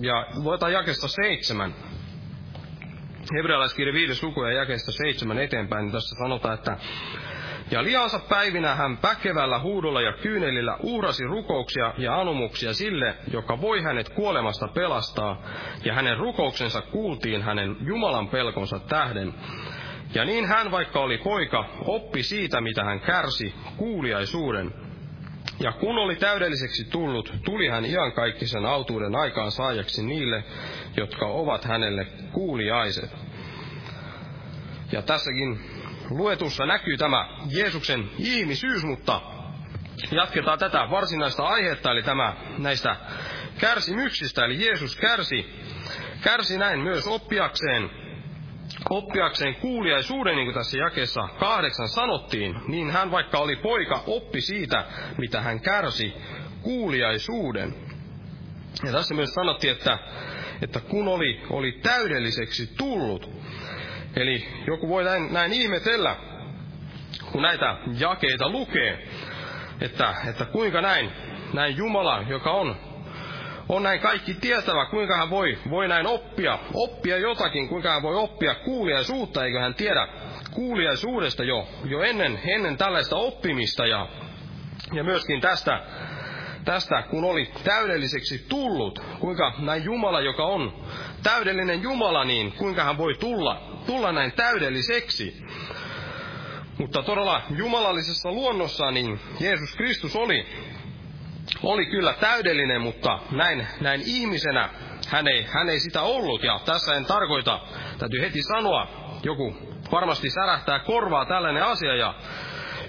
[0.00, 1.74] Ja luetaan jakesta seitsemän.
[3.36, 6.76] Hebrealaiskirja viides luku ja jakeesta seitsemän eteenpäin, niin tässä sanotaan, että
[7.70, 13.82] ja liansa päivinä hän päkevällä huudolla ja kyynelillä uhrasi rukouksia ja anumuksia sille, joka voi
[13.82, 15.42] hänet kuolemasta pelastaa,
[15.84, 19.34] ja hänen rukouksensa kuultiin hänen Jumalan pelkonsa tähden.
[20.14, 24.74] Ja niin hän, vaikka oli poika, oppi siitä, mitä hän kärsi, kuuliaisuuden.
[25.60, 30.44] Ja kun oli täydelliseksi tullut, tuli hän iankaikkisen autuuden aikaan saajaksi niille,
[30.96, 33.10] jotka ovat hänelle kuuliaiset.
[34.92, 35.60] Ja tässäkin
[36.10, 39.20] luetussa näkyy tämä Jeesuksen ihmisyys, mutta
[40.10, 42.96] jatketaan tätä varsinaista aihetta, eli tämä näistä
[43.58, 45.46] kärsimyksistä, eli Jeesus kärsi,
[46.22, 48.03] kärsi näin myös oppiakseen,
[48.90, 54.84] oppiakseen kuuliaisuuden, niin kuin tässä jakeessa kahdeksan sanottiin, niin hän vaikka oli poika, oppi siitä,
[55.18, 56.14] mitä hän kärsi,
[56.62, 57.74] kuuliaisuuden.
[58.86, 59.98] Ja tässä myös sanottiin, että,
[60.62, 63.30] että kun oli, oli täydelliseksi tullut,
[64.16, 66.16] Eli joku voi näin, näin ihmetellä,
[67.32, 69.08] kun näitä jakeita lukee,
[69.80, 71.12] että, että kuinka näin,
[71.52, 72.76] näin Jumala, joka on,
[73.68, 78.16] on näin kaikki tietävä, kuinka hän voi, voi näin oppia, oppia jotakin, kuinka hän voi
[78.16, 80.08] oppia kuuliaisuutta, eikö hän tiedä
[80.50, 84.08] kuuliaisuudesta jo, jo ennen, ennen tällaista oppimista ja,
[84.92, 85.80] ja myöskin tästä,
[86.64, 90.84] tästä, kun oli täydelliseksi tullut, kuinka näin Jumala, joka on
[91.22, 95.44] täydellinen Jumala, niin kuinka hän voi tulla, tulla näin täydelliseksi.
[96.78, 100.46] Mutta todella jumalallisessa luonnossa niin Jeesus Kristus oli,
[101.64, 104.70] oli kyllä täydellinen, mutta näin, näin ihmisenä
[105.08, 106.42] hän ei, hän ei sitä ollut.
[106.42, 107.60] Ja tässä en tarkoita,
[107.98, 108.86] täytyy heti sanoa,
[109.22, 109.56] joku
[109.92, 112.14] varmasti särähtää korvaa tällainen asia ja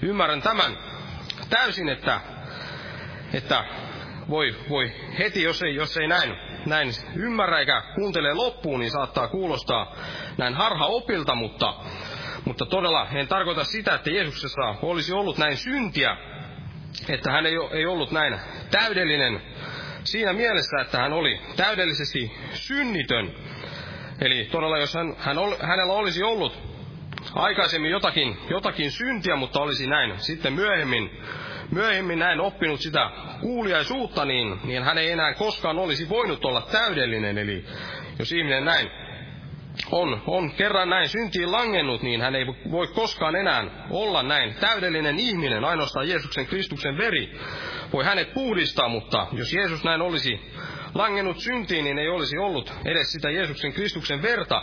[0.02, 0.78] ymmärrän tämän
[1.50, 2.22] täysin, että,
[3.34, 3.64] että
[4.30, 9.28] voi, voi heti, jos ei, jos ei näin, näin ymmärrä eikä kuuntele loppuun, niin saattaa
[9.28, 9.96] kuulostaa
[10.38, 11.74] näin harha opilta, mutta,
[12.46, 16.18] mutta todella en tarkoita sitä, että Jeesuksessa olisi ollut näin syntiä,
[17.10, 18.40] että hän ei, ei ollut näin
[18.72, 19.42] täydellinen
[20.04, 23.34] siinä mielessä, että hän oli täydellisesti synnitön.
[24.22, 26.60] Eli todella jos hän, hän ol, hänellä olisi ollut
[27.34, 31.12] aikaisemmin jotakin, jotakin syntiä, mutta olisi näin sitten myöhemmin
[31.72, 33.10] myöhemmin näin oppinut sitä
[33.42, 37.38] kuuliaisuutta, niin, niin hän ei enää koskaan olisi voinut olla täydellinen.
[37.38, 37.66] Eli
[38.20, 38.92] jos ihminen näin
[39.92, 45.20] on, on kerran näin syntiin langennut, niin hän ei voi koskaan enää olla näin täydellinen
[45.20, 45.66] ihminen.
[45.66, 47.40] Ainoastaan Jeesuksen Kristuksen veri
[47.94, 50.52] voi hänet puhdistaa, mutta jos Jeesus näin olisi
[50.94, 54.62] langennut syntiin, niin ei olisi ollut edes sitä Jeesuksen Kristuksen verta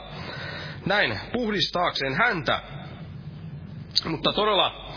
[0.86, 2.62] näin puhdistaakseen häntä.
[4.04, 4.92] Mutta todella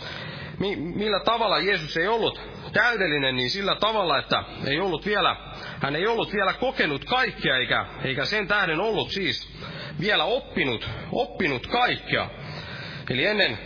[0.60, 2.42] mi, millä tavalla Jeesus ei ollut
[2.74, 5.36] täydellinen, niin sillä tavalla, että ei ollut vielä,
[5.82, 9.56] hän ei ollut vielä kokenut kaikkea, eikä, eikä sen tähden ollut siis
[10.00, 12.30] vielä oppinut, oppinut kaikkea.
[13.10, 13.58] Eli ennen,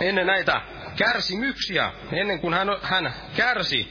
[0.00, 0.60] ennen näitä
[0.96, 3.88] kärsimyksiä, ennen kuin hän, hän kärsi,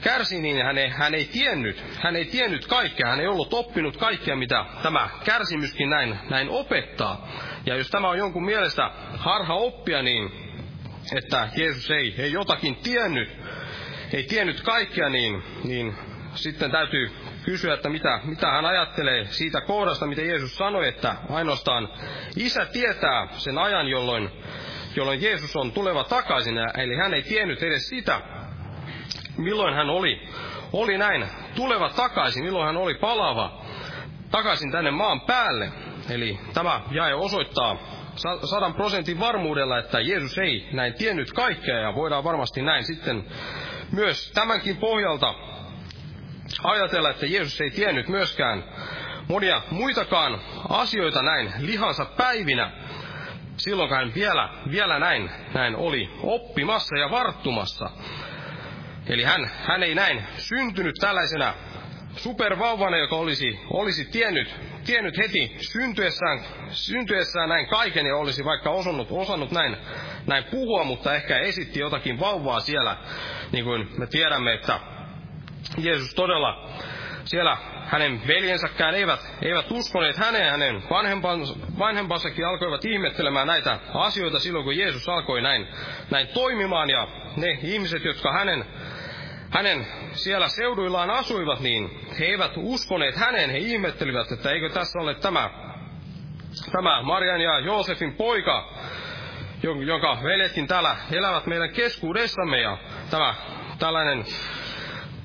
[0.00, 3.96] kärsi, niin hän ei, hän ei tiennyt, hän ei tiennyt kaikkea, hän ei ollut oppinut
[3.96, 7.28] kaikkea, mitä tämä kärsimyskin näin, näin opettaa.
[7.66, 10.30] Ja jos tämä on jonkun mielestä harha oppia, niin
[11.16, 13.28] että Jeesus ei, ei jotakin tiennyt,
[14.12, 15.94] ei tiennyt kaikkea, niin, niin
[16.34, 17.10] sitten täytyy
[17.44, 21.88] kysyä, että mitä, mitä hän ajattelee siitä kohdasta, mitä Jeesus sanoi, että ainoastaan
[22.36, 24.30] isä tietää sen ajan, jolloin,
[24.96, 28.20] jolloin Jeesus on tuleva takaisin, eli hän ei tiennyt edes sitä,
[29.36, 30.28] milloin hän oli,
[30.72, 33.62] oli näin tuleva takaisin, milloin hän oli palava
[34.30, 35.72] takaisin tänne maan päälle.
[36.10, 37.76] Eli tämä jae osoittaa
[38.50, 43.24] sadan prosentin varmuudella, että Jeesus ei näin tiennyt kaikkea ja voidaan varmasti näin sitten
[43.92, 45.34] myös tämänkin pohjalta
[46.62, 48.64] ajatella, että Jeesus ei tiennyt myöskään
[49.28, 52.70] monia muitakaan asioita näin lihansa päivinä,
[53.56, 57.90] silloin hän vielä, vielä näin, näin oli oppimassa ja varttumassa.
[59.06, 61.54] Eli hän, hän ei näin syntynyt tällaisena
[62.16, 64.54] supervauvana, joka olisi, olisi tiennyt,
[64.86, 66.40] tiennyt heti syntyessään,
[66.70, 69.76] syntyessään näin kaiken ja olisi vaikka osannut, osannut näin,
[70.26, 72.96] näin puhua, mutta ehkä esitti jotakin vauvaa siellä,
[73.52, 74.80] niin kuin me tiedämme, että
[75.78, 76.68] Jeesus todella.
[77.24, 77.56] Siellä
[77.86, 84.76] hänen veljensäkään eivät, eivät uskoneet häneen, hänen vanhempansa, vanhempansakin alkoivat ihmettelemään näitä asioita silloin, kun
[84.76, 85.66] Jeesus alkoi näin,
[86.10, 88.64] näin toimimaan, ja ne ihmiset, jotka hänen,
[89.50, 95.14] hänen siellä seuduillaan asuivat, niin he eivät uskoneet häneen, he ihmettelivät, että eikö tässä ole
[95.14, 95.50] tämä,
[96.72, 98.72] tämä Marian ja Joosefin poika,
[99.62, 102.78] jonka veljetkin täällä elävät meidän keskuudessamme, ja
[103.10, 103.34] tämä
[103.78, 104.24] tällainen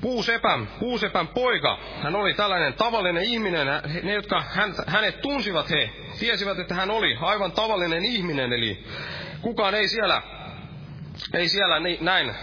[0.00, 3.66] Puusepän, Puusepän poika, hän oli tällainen tavallinen ihminen.
[4.02, 8.52] Ne, jotka hän, hänet tunsivat, he tiesivät, että hän oli aivan tavallinen ihminen.
[8.52, 8.84] Eli
[9.40, 10.22] kukaan ei siellä,
[11.34, 12.34] ei siellä ni, näin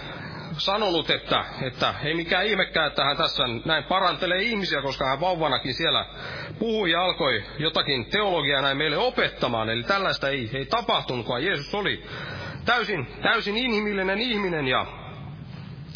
[0.57, 5.73] sanonut, että, että ei mikään ihmekään, että hän tässä näin parantelee ihmisiä, koska hän vauvanakin
[5.73, 6.05] siellä
[6.59, 9.69] puhui ja alkoi jotakin teologiaa näin meille opettamaan.
[9.69, 12.03] Eli tällaista ei, ei tapahtunut, vaan Jeesus oli
[12.65, 14.85] täysin, täysin inhimillinen ihminen ja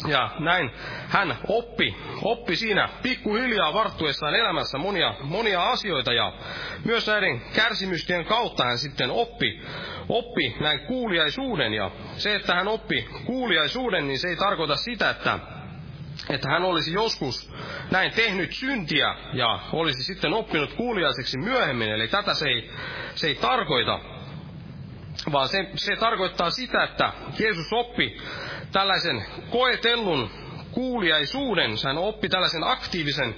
[0.08, 0.70] ja näin
[1.08, 6.32] hän oppi, oppi siinä pikkuhiljaa varttuessaan elämässä monia, monia asioita ja
[6.84, 9.62] myös näiden kärsimystien kautta hän sitten oppi,
[10.08, 15.38] oppi näin kuuliaisuuden ja se, että hän oppi kuuliaisuuden, niin se ei tarkoita sitä, että
[16.30, 17.52] että hän olisi joskus
[17.90, 21.88] näin tehnyt syntiä ja olisi sitten oppinut kuuliaiseksi myöhemmin.
[21.88, 22.70] Eli tätä se ei,
[23.14, 24.00] se ei tarkoita,
[25.32, 28.16] vaan se, se tarkoittaa sitä, että Jeesus oppi
[28.72, 30.30] tällaisen koetellun
[30.70, 33.34] kuuliaisuuden, hän oppi tällaisen aktiivisen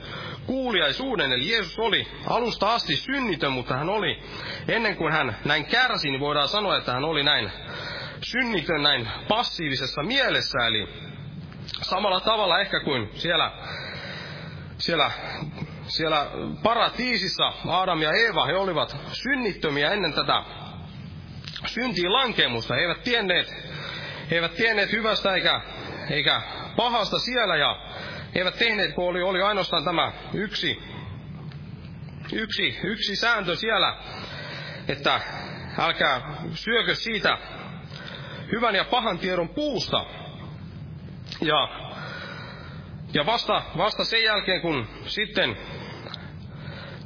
[0.46, 4.22] kuuliaisuuden, eli Jeesus oli alusta asti synnitön, mutta hän oli,
[4.68, 7.50] ennen kuin hän näin kärsi, niin voidaan sanoa, että hän oli näin
[8.22, 10.88] synnitön näin passiivisessa mielessä, eli
[11.82, 13.52] samalla tavalla ehkä kuin siellä,
[14.78, 15.10] siellä,
[15.86, 16.26] siellä
[16.62, 20.44] paratiisissa Adam ja Eeva, he olivat synnittömiä ennen tätä
[21.66, 23.74] syntiin lankemusta, he eivät tienneet
[24.30, 25.60] he eivät tienneet hyvästä eikä,
[26.10, 26.42] eikä
[26.76, 27.80] pahasta siellä ja
[28.34, 30.82] he eivät tehneet, kun oli, oli ainoastaan tämä yksi,
[32.32, 33.96] yksi, yksi sääntö siellä,
[34.88, 35.20] että
[35.78, 36.20] älkää
[36.52, 37.38] syökö siitä
[38.52, 40.04] hyvän ja pahan tiedon puusta.
[41.40, 41.68] Ja,
[43.14, 45.56] ja vasta, vasta sen jälkeen, kun sitten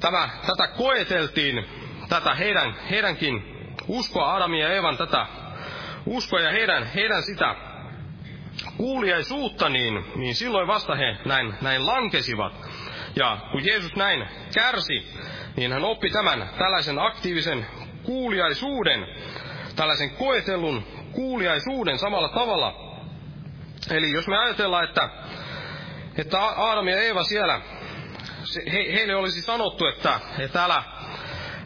[0.00, 1.64] tämä, tätä koeteltiin,
[2.08, 3.42] tätä heidän, heidänkin
[3.88, 5.26] uskoa Adamin ja Evan tätä
[6.09, 7.54] uskoa ja heidän, heidän sitä
[8.76, 12.52] kuuliaisuutta, niin, niin silloin vasta he näin, näin lankesivat.
[13.16, 15.06] Ja kun Jeesus näin kärsi,
[15.56, 17.66] niin hän oppi tämän tällaisen aktiivisen
[18.02, 19.06] kuuliaisuuden,
[19.76, 22.74] tällaisen koetellun kuuliaisuuden samalla tavalla.
[23.90, 25.09] Eli jos me ajatellaan, että,
[26.18, 27.61] että Aadam ja Eeva siellä,
[28.72, 30.82] he, heille olisi sanottu, että, että älä,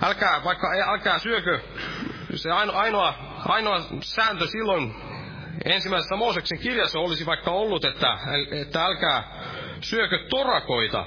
[0.03, 1.61] älkää, vaikka älkää syökö,
[2.34, 4.95] se ainoa ainoa sääntö silloin
[5.64, 8.18] ensimmäisessä Mooseksen kirjassa olisi vaikka ollut, että,
[8.51, 9.24] että älkää
[9.80, 11.07] syökö torakoita,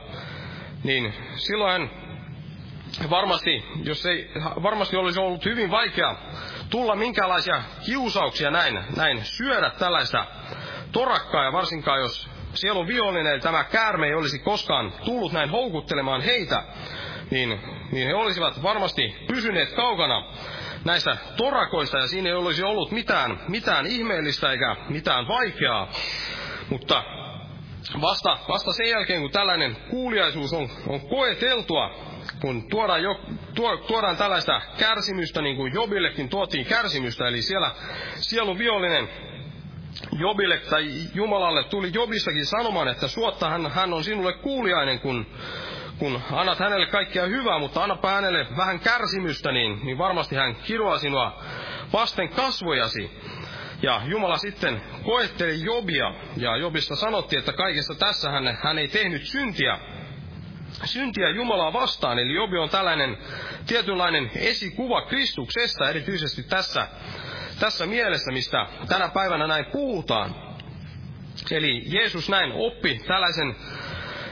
[0.84, 1.90] niin silloin
[3.10, 4.32] varmasti, jos ei,
[4.64, 6.16] varmasti olisi ollut hyvin vaikea
[6.70, 10.26] tulla minkälaisia kiusauksia näin, näin syödä tällaista
[10.92, 16.64] torakkaa, ja varsinkaan jos sielun vihollinen, tämä käärme ei olisi koskaan tullut näin houkuttelemaan heitä,
[17.32, 17.62] niin,
[17.92, 20.24] niin he olisivat varmasti pysyneet kaukana
[20.86, 25.92] näistä torakoista ja siinä ei olisi ollut mitään, mitään ihmeellistä eikä mitään vaikeaa.
[26.70, 27.04] Mutta
[28.02, 31.96] vasta, vasta sen jälkeen, kun tällainen kuuliaisuus on, on koeteltua,
[32.42, 33.20] kun tuodaan, jo,
[33.56, 37.72] tuo, tuodaan tällaista kärsimystä, niin kuin Jobillekin tuotiin kärsimystä, eli siellä
[38.16, 39.10] sielun vihollinen
[40.20, 45.26] Jobille tai Jumalalle tuli Jobissakin sanomaan, että suotta hän, hän on sinulle kuuliainen, kun
[46.00, 50.98] kun annat hänelle kaikkea hyvää, mutta annapa hänelle vähän kärsimystä, niin, niin varmasti hän kiroaa
[50.98, 51.44] sinua
[51.94, 53.12] vasten kasvojasi.
[53.82, 59.24] Ja Jumala sitten koetteli Jobia, ja Jobista sanottiin, että kaikessa tässä hän, hän ei tehnyt
[59.24, 59.80] syntiä,
[60.84, 62.20] syntiä Jumalaa vastaan.
[62.20, 63.18] Eli Jobi on tällainen
[63.68, 66.88] tietynlainen esikuva Kristuksesta, erityisesti tässä,
[67.60, 70.36] tässä mielessä, mistä tänä päivänä näin puhutaan.
[71.52, 73.56] Eli Jeesus näin oppi tällaisen,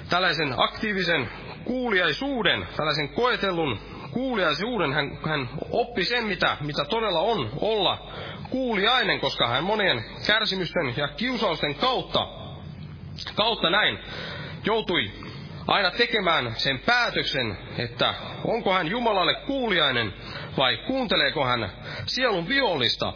[0.10, 1.30] tällaisen aktiivisen
[1.66, 3.80] kuuliaisuuden, tällaisen koetellun
[4.12, 8.12] kuuliaisuuden, hän, hän oppi sen, mitä, mitä todella on olla
[8.50, 12.28] kuuliainen, koska hän monien kärsimysten ja kiusausten kautta,
[13.36, 14.00] kautta näin
[14.66, 15.12] joutui,
[15.68, 18.14] aina tekemään sen päätöksen, että
[18.46, 20.14] onko hän Jumalalle kuuliainen
[20.58, 21.70] vai kuunteleeko hän
[22.06, 23.14] sielun vihollista.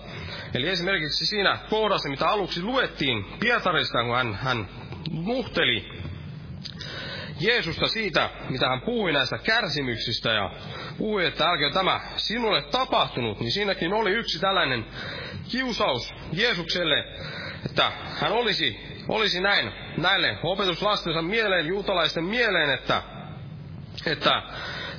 [0.54, 4.70] Eli esimerkiksi siinä kohdassa, mitä aluksi luettiin Pietarista, kun hän, hän
[5.12, 5.97] nuhteli
[7.40, 10.52] Jeesusta siitä, mitä hän puhui näistä kärsimyksistä ja
[10.98, 14.86] puhui, että älkää tämä sinulle tapahtunut, niin siinäkin oli yksi tällainen
[15.52, 17.04] kiusaus Jeesukselle,
[17.66, 23.04] että hän olisi, olisi näin näille opetuslastensa mieleen, juutalaisten mieleen, että,
[24.06, 24.44] että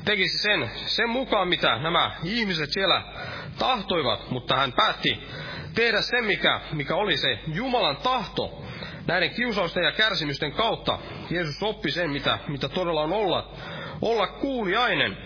[0.05, 3.03] tekisi sen, sen mukaan, mitä nämä ihmiset siellä
[3.59, 5.23] tahtoivat, mutta hän päätti
[5.75, 8.65] tehdä sen, mikä, mikä oli se Jumalan tahto.
[9.09, 10.99] Näiden kiusausten ja kärsimysten kautta
[11.31, 13.53] Jeesus oppi sen, mitä, mitä todella on olla,
[14.03, 15.17] olla kuuliainen.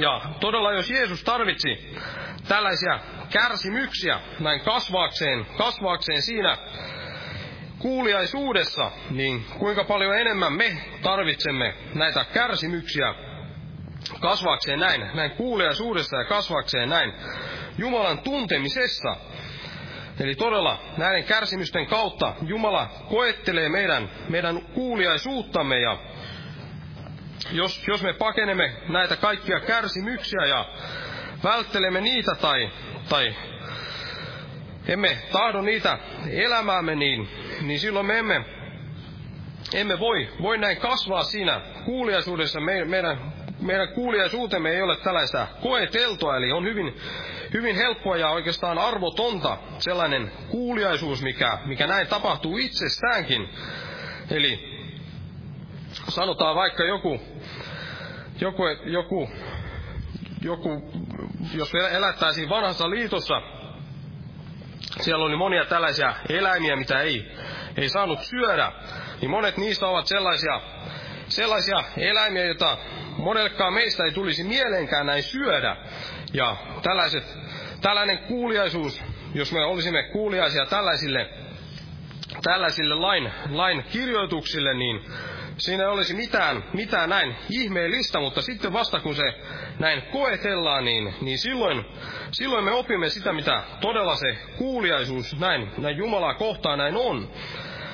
[0.00, 1.96] Ja todella jos Jeesus tarvitsi
[2.48, 3.00] tällaisia
[3.30, 6.58] kärsimyksiä näin kasvaakseen, kasvaakseen siinä
[7.78, 13.14] kuuliaisuudessa, niin kuinka paljon enemmän me tarvitsemme näitä kärsimyksiä
[14.20, 17.12] kasvaakseen näin, näin kuuliaisuudessa ja kasvaakseen näin
[17.78, 19.16] Jumalan tuntemisessa.
[20.20, 25.98] Eli todella näiden kärsimysten kautta Jumala koettelee meidän, meidän kuuliaisuuttamme ja
[27.52, 30.64] jos, jos me pakenemme näitä kaikkia kärsimyksiä ja
[31.44, 32.70] välttelemme niitä tai,
[33.08, 33.34] tai
[34.88, 35.98] emme tahdo niitä
[36.30, 37.28] elämäämme, niin,
[37.62, 38.44] niin silloin me emme,
[39.74, 42.60] emme voi, voi näin kasvaa siinä kuuliaisuudessa.
[42.60, 46.96] Me, meidän, meidän kuuliaisuutemme ei ole tällaista koeteltua, eli on hyvin,
[47.54, 53.48] hyvin helppoa ja oikeastaan arvotonta sellainen kuuliaisuus, mikä, mikä näin tapahtuu itsestäänkin.
[54.30, 54.76] Eli
[56.08, 57.20] sanotaan vaikka joku,
[58.40, 59.30] joku, joku,
[60.42, 60.82] joku
[61.54, 63.42] jos elättäisiin vanhassa liitossa,
[65.00, 67.32] siellä oli monia tällaisia eläimiä, mitä ei,
[67.76, 68.72] ei saanut syödä,
[69.20, 70.60] niin monet niistä ovat sellaisia,
[71.28, 72.78] sellaisia eläimiä, joita
[73.18, 75.76] monellekaan meistä ei tulisi mieleenkään näin syödä.
[76.32, 77.38] Ja tällaiset,
[77.80, 79.02] tällainen kuuliaisuus,
[79.34, 81.30] jos me olisimme kuuliaisia tällaisille,
[82.42, 85.00] tällaisille lain, lain kirjoituksille, niin
[85.58, 89.34] siinä ei olisi mitään, mitään näin ihmeellistä, mutta sitten vasta kun se
[89.78, 91.84] näin koetellaan, niin, niin silloin,
[92.30, 97.28] silloin me opimme sitä, mitä todella se kuuliaisuus näin, näin Jumalaa kohtaan näin on.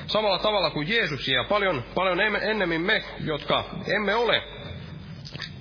[0.07, 3.65] Samalla tavalla kuin Jeesus ja paljon, paljon ennemmin me, jotka
[3.95, 4.43] emme ole,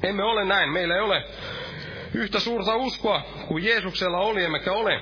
[0.03, 0.73] emme ole näin.
[0.73, 1.25] Meillä ei ole
[2.15, 5.01] yhtä suurta uskoa kuin Jeesuksella oli, emmekä ole,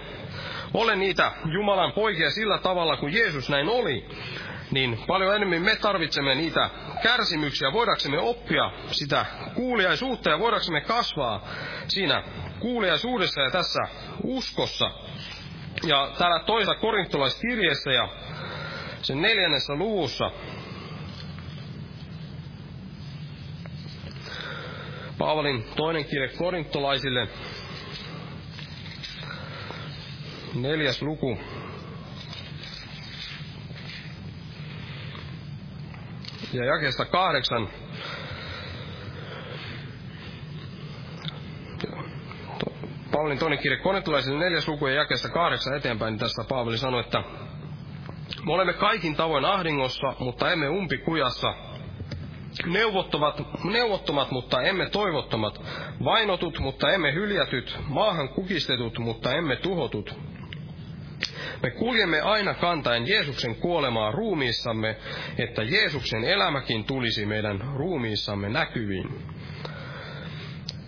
[0.74, 4.06] ole niitä Jumalan poikia sillä tavalla kuin Jeesus näin oli.
[4.70, 6.70] Niin paljon enemmän me tarvitsemme niitä
[7.02, 11.48] kärsimyksiä, voidaksemme oppia sitä kuuliaisuutta ja voidaksemme kasvaa
[11.88, 12.22] siinä
[12.60, 13.80] kuuliaisuudessa ja tässä
[14.24, 14.90] uskossa.
[15.86, 18.08] Ja täällä toisessa korintolaiskirjeessä ja
[19.02, 20.30] sen neljännessä luvussa
[25.20, 27.28] Paavalin toinen kirje korintolaisille,
[30.54, 31.38] neljäs luku,
[36.52, 37.68] ja jakesta kahdeksan.
[43.12, 47.22] Paavalin toinen kirja Konetulaisille neljäs luku ja jakeesta kahdeksan eteenpäin, niin tässä Paavali sanoi, että
[48.46, 51.69] me olemme kaikin tavoin ahdingossa, mutta emme umpikujassa,
[52.66, 55.60] neuvottomat, neuvottomat, mutta emme toivottomat,
[56.04, 60.14] vainotut, mutta emme hyljätyt, maahan kukistetut, mutta emme tuhotut,
[61.62, 64.96] me kuljemme aina kantaen Jeesuksen kuolemaa ruumiissamme,
[65.38, 69.24] että Jeesuksen elämäkin tulisi meidän ruumiissamme näkyviin.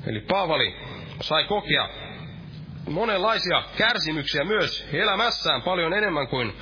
[0.07, 0.75] Eli Paavali
[1.21, 1.89] sai kokea
[2.91, 6.53] monenlaisia kärsimyksiä myös elämässään paljon enemmän kuin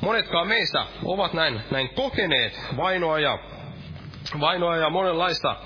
[0.00, 3.38] monetkaan meistä ovat näin, näin kokeneet vainoa ja,
[4.40, 5.56] vainoa ja monenlaista,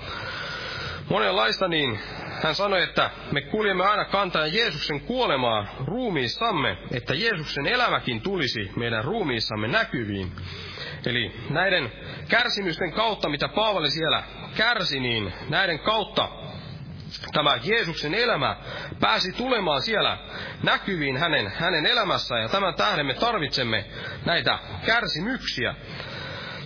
[1.09, 1.99] monenlaista, niin
[2.43, 9.03] hän sanoi, että me kuljemme aina kantaen Jeesuksen kuolemaa ruumiissamme, että Jeesuksen elämäkin tulisi meidän
[9.03, 10.31] ruumiissamme näkyviin.
[11.05, 11.91] Eli näiden
[12.27, 14.23] kärsimysten kautta, mitä Paavali siellä
[14.55, 16.29] kärsi, niin näiden kautta
[17.33, 18.55] tämä Jeesuksen elämä
[18.99, 20.17] pääsi tulemaan siellä
[20.63, 22.41] näkyviin hänen, hänen elämässään.
[22.41, 23.85] Ja tämän tähden me tarvitsemme
[24.25, 25.75] näitä kärsimyksiä.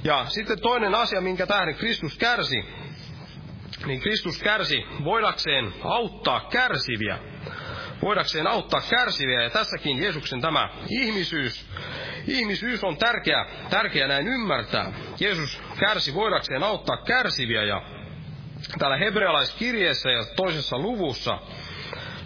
[0.06, 2.66] Ja sitten toinen asia, minkä tähden Kristus kärsi,
[3.86, 7.20] niin Kristus kärsi voidakseen auttaa kärsiviä.
[8.02, 9.44] Voidakseen auttaa kärsiviä.
[9.44, 11.66] Ja tässäkin Jeesuksen tämä ihmisyys,
[12.28, 14.94] ihmisyys on tärkeä, tärkeä näin ymmärtää.
[15.20, 17.82] Jeesus kärsi voidakseen auttaa kärsiviä ja
[18.80, 21.40] täällä hebrealaiskirjeessä ja toisessa luvussa,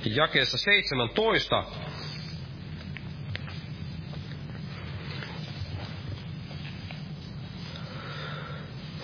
[0.05, 1.63] jakeessa 17,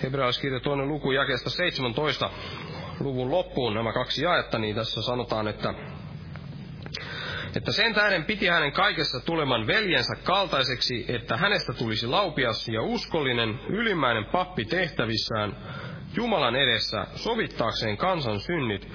[0.02, 2.30] hebrealaiskirja toinen luku jakeesta 17
[3.00, 5.74] luvun loppuun nämä kaksi jaetta, niin tässä sanotaan, että
[7.56, 13.60] että sen tähden piti hänen kaikessa tuleman veljensä kaltaiseksi, että hänestä tulisi laupias ja uskollinen
[13.68, 15.56] ylimmäinen pappi tehtävissään
[16.16, 18.88] Jumalan edessä sovittaakseen kansan synnit,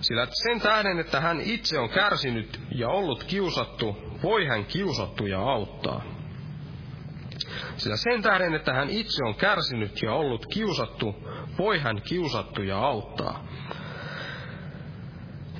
[0.00, 6.13] sillä sen tähden, että hän itse on kärsinyt ja ollut kiusattu, voi hän kiusattuja auttaa.
[7.76, 11.14] Sillä sen tähden, että hän itse on kärsinyt ja ollut kiusattu,
[11.58, 13.46] voi hän kiusattuja auttaa.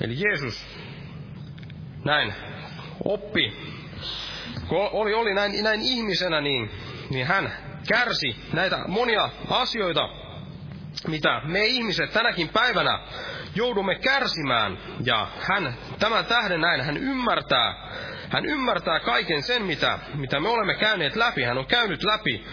[0.01, 0.65] Eli Jeesus
[2.05, 2.33] näin
[3.05, 3.53] oppi,
[4.67, 6.71] kun oli, oli näin, näin ihmisenä, niin,
[7.09, 7.53] niin hän
[7.87, 10.09] kärsi näitä monia asioita,
[11.07, 12.99] mitä me ihmiset tänäkin päivänä
[13.55, 14.77] joudumme kärsimään.
[15.05, 17.73] Ja hän tämän tähden näin, hän ymmärtää,
[18.29, 21.43] hän ymmärtää kaiken sen, mitä, mitä me olemme käyneet läpi.
[21.43, 22.45] Hän on käynyt läpi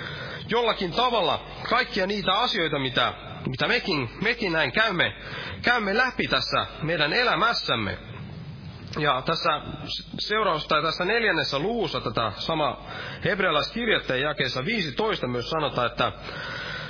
[0.49, 3.13] jollakin tavalla kaikkia niitä asioita, mitä,
[3.47, 5.17] mitä mekin, mekin näin käymme,
[5.63, 7.99] käymme läpi tässä meidän elämässämme.
[8.99, 9.61] Ja tässä
[10.19, 12.85] seuraus, tai tässä neljännessä luvussa tätä sama
[13.25, 16.13] hebrealaiskirjoitteen jakeessa 15 myös sanotaan, että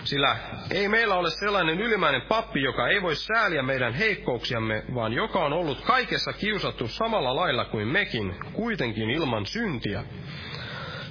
[0.05, 0.37] sillä
[0.71, 5.53] ei meillä ole sellainen ylimäinen pappi, joka ei voi sääliä meidän heikkouksiamme, vaan joka on
[5.53, 10.05] ollut kaikessa kiusattu samalla lailla kuin mekin, kuitenkin ilman syntiä.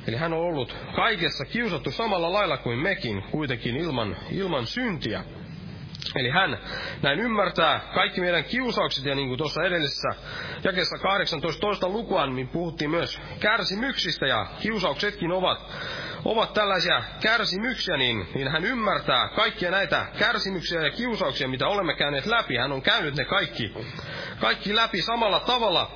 [0.07, 5.23] Eli hän on ollut kaikessa kiusattu samalla lailla kuin mekin, kuitenkin ilman, ilman syntiä.
[6.15, 6.57] Eli hän
[7.01, 10.09] näin ymmärtää kaikki meidän kiusaukset, ja niin kuin tuossa edellisessä
[10.63, 15.59] jakessa 18 lukua, niin puhuttiin myös kärsimyksistä, ja kiusauksetkin ovat,
[16.25, 22.25] ovat tällaisia kärsimyksiä, niin, niin hän ymmärtää kaikkia näitä kärsimyksiä ja kiusauksia, mitä olemme käyneet
[22.25, 22.57] läpi.
[22.57, 23.73] Hän on käynyt ne kaikki,
[24.39, 25.91] kaikki läpi samalla tavalla,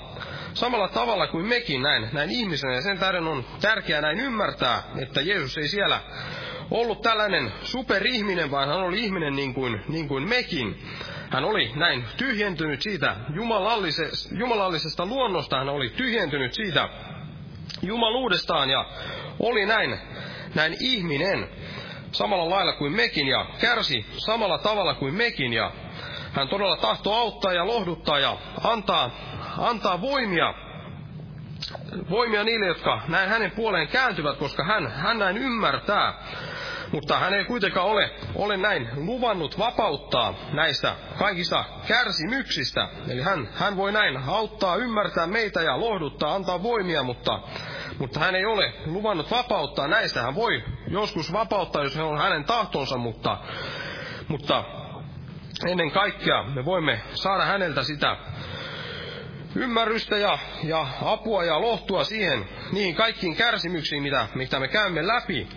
[0.54, 5.22] samalla tavalla kuin mekin näin, näin ihmisenä, ja sen tähden on tärkeää näin ymmärtää, että
[5.22, 6.02] Jeesus ei siellä
[6.72, 10.80] ollut tällainen superihminen, vaan hän oli ihminen niin kuin, niin kuin mekin.
[11.30, 16.90] Hän oli näin tyhjentynyt siitä jumalallisesta, jumalallisesta luonnosta, hän oli tyhjentynyt siitä
[17.82, 18.86] jumaluudestaan ja
[19.40, 20.00] oli näin,
[20.56, 21.50] näin ihminen
[22.12, 25.54] samalla lailla kuin mekin ja kärsi samalla tavalla kuin mekin.
[25.54, 25.72] Ja
[26.32, 29.12] hän todella tahtoo auttaa ja lohduttaa ja antaa,
[29.58, 30.54] antaa voimia
[32.10, 36.14] voimia niille, jotka näin hänen puoleen kääntyvät, koska hän, hän näin ymmärtää,
[36.92, 42.90] mutta hän ei kuitenkaan ole, ole näin luvannut vapauttaa näistä kaikista kärsimyksistä.
[43.08, 47.40] Eli hän, hän voi näin auttaa, ymmärtää meitä ja lohduttaa, antaa voimia, mutta,
[48.00, 50.22] mutta hän ei ole luvannut vapauttaa näistä.
[50.22, 53.38] Hän voi joskus vapauttaa, jos on hänen tahtonsa, mutta,
[54.28, 54.64] mutta
[55.68, 58.18] ennen kaikkea me voimme saada häneltä sitä
[59.56, 65.48] ymmärrystä ja, ja apua ja lohtua siihen, niihin kaikkiin kärsimyksiin, mitä, mitä me käymme läpi.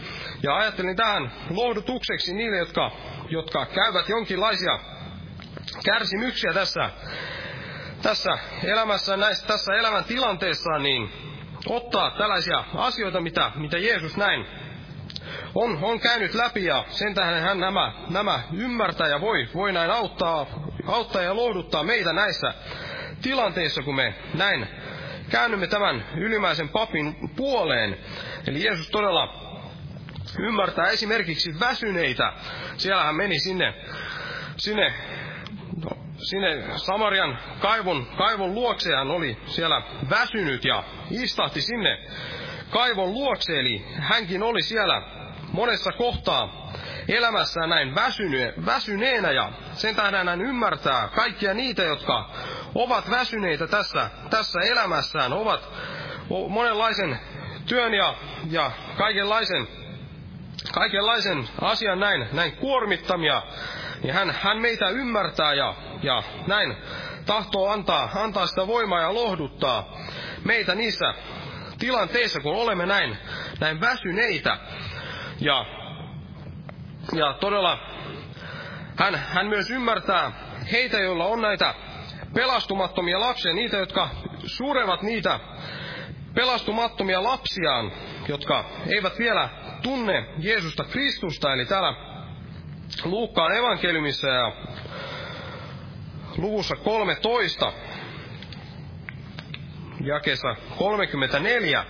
[0.42, 2.90] Ja ajattelin tähän lohdutukseksi niille, jotka,
[3.28, 4.78] jotka käyvät jonkinlaisia
[5.84, 6.90] kärsimyksiä tässä,
[8.02, 11.12] tässä elämässä, näissä, tässä elämän tilanteessa, niin
[11.66, 14.46] ottaa tällaisia asioita, mitä, mitä Jeesus näin
[15.54, 19.90] on, on käynyt läpi ja sen tähden hän nämä, nämä ymmärtää ja voi, voi näin
[19.90, 20.46] auttaa,
[20.86, 22.54] auttaa ja lohduttaa meitä näissä
[23.22, 24.68] tilanteissa, kun me näin
[25.30, 27.98] käännymme tämän ylimäisen papin puoleen.
[28.46, 29.47] Eli Jeesus todella
[30.38, 32.32] ymmärtää esimerkiksi väsyneitä.
[32.76, 33.74] Siellä hän meni sinne,
[34.56, 34.94] sinne,
[35.84, 38.96] no, sinne Samarian kaivon, kaivon luokse.
[38.96, 41.98] Hän oli siellä väsynyt ja istahti sinne
[42.70, 43.60] kaivon luokse.
[43.60, 45.02] Eli hänkin oli siellä
[45.52, 46.72] monessa kohtaa
[47.08, 52.30] elämässään näin väsyne, väsyneenä ja sen tähden hän ymmärtää kaikkia niitä, jotka
[52.74, 55.68] ovat väsyneitä tässä, tässä elämässään, ovat
[56.48, 57.18] monenlaisen
[57.66, 58.14] työn ja,
[58.50, 59.68] ja kaikenlaisen,
[60.72, 63.42] kaikenlaisen asian näin, näin kuormittamia,
[64.02, 66.76] niin hän, hän meitä ymmärtää ja, ja näin
[67.26, 69.96] tahtoo antaa, antaa sitä voimaa ja lohduttaa
[70.44, 71.14] meitä niissä
[71.78, 73.18] tilanteissa, kun olemme näin,
[73.60, 74.58] näin väsyneitä.
[75.40, 75.64] Ja,
[77.12, 77.78] ja todella
[78.96, 80.32] hän, hän myös ymmärtää
[80.72, 81.74] heitä, joilla on näitä
[82.34, 84.08] pelastumattomia lapsia, niitä, jotka
[84.46, 85.40] surevat niitä
[86.34, 87.92] pelastumattomia lapsiaan,
[88.28, 88.64] jotka
[88.96, 89.48] eivät vielä
[89.82, 91.52] tunne Jeesusta Kristusta.
[91.52, 91.94] Eli täällä
[93.04, 94.52] Luukkaan evankeliumissa ja
[96.36, 97.72] luvussa 13,
[100.00, 101.84] jakessa 34,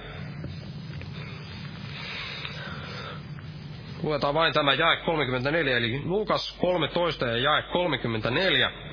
[4.03, 8.88] Luetaan vain tämä jae 34, eli Luukas 13 ja jae 34.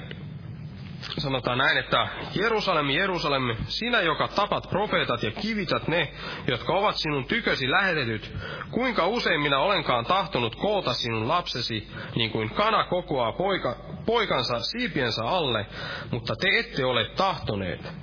[1.18, 6.14] sanotaan näin, että Jerusalemi, Jerusalemi, sinä, joka tapat profeetat ja kivität ne,
[6.48, 8.34] jotka ovat sinun tykösi lähetetyt,
[8.72, 13.76] kuinka usein minä olenkaan tahtonut koota sinun lapsesi, niin kuin kana kokoaa poika,
[14.06, 15.66] poikansa siipiensä alle,
[16.12, 17.94] mutta te ette ole tahtoneet.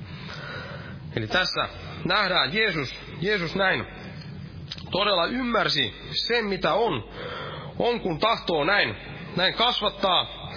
[1.16, 1.68] Eli tässä
[2.04, 3.86] nähdään Jeesus, Jeesus näin
[4.90, 7.08] todella ymmärsi sen, mitä on,
[7.78, 8.96] on kun tahtoo näin,
[9.36, 10.50] näin kasvattaa,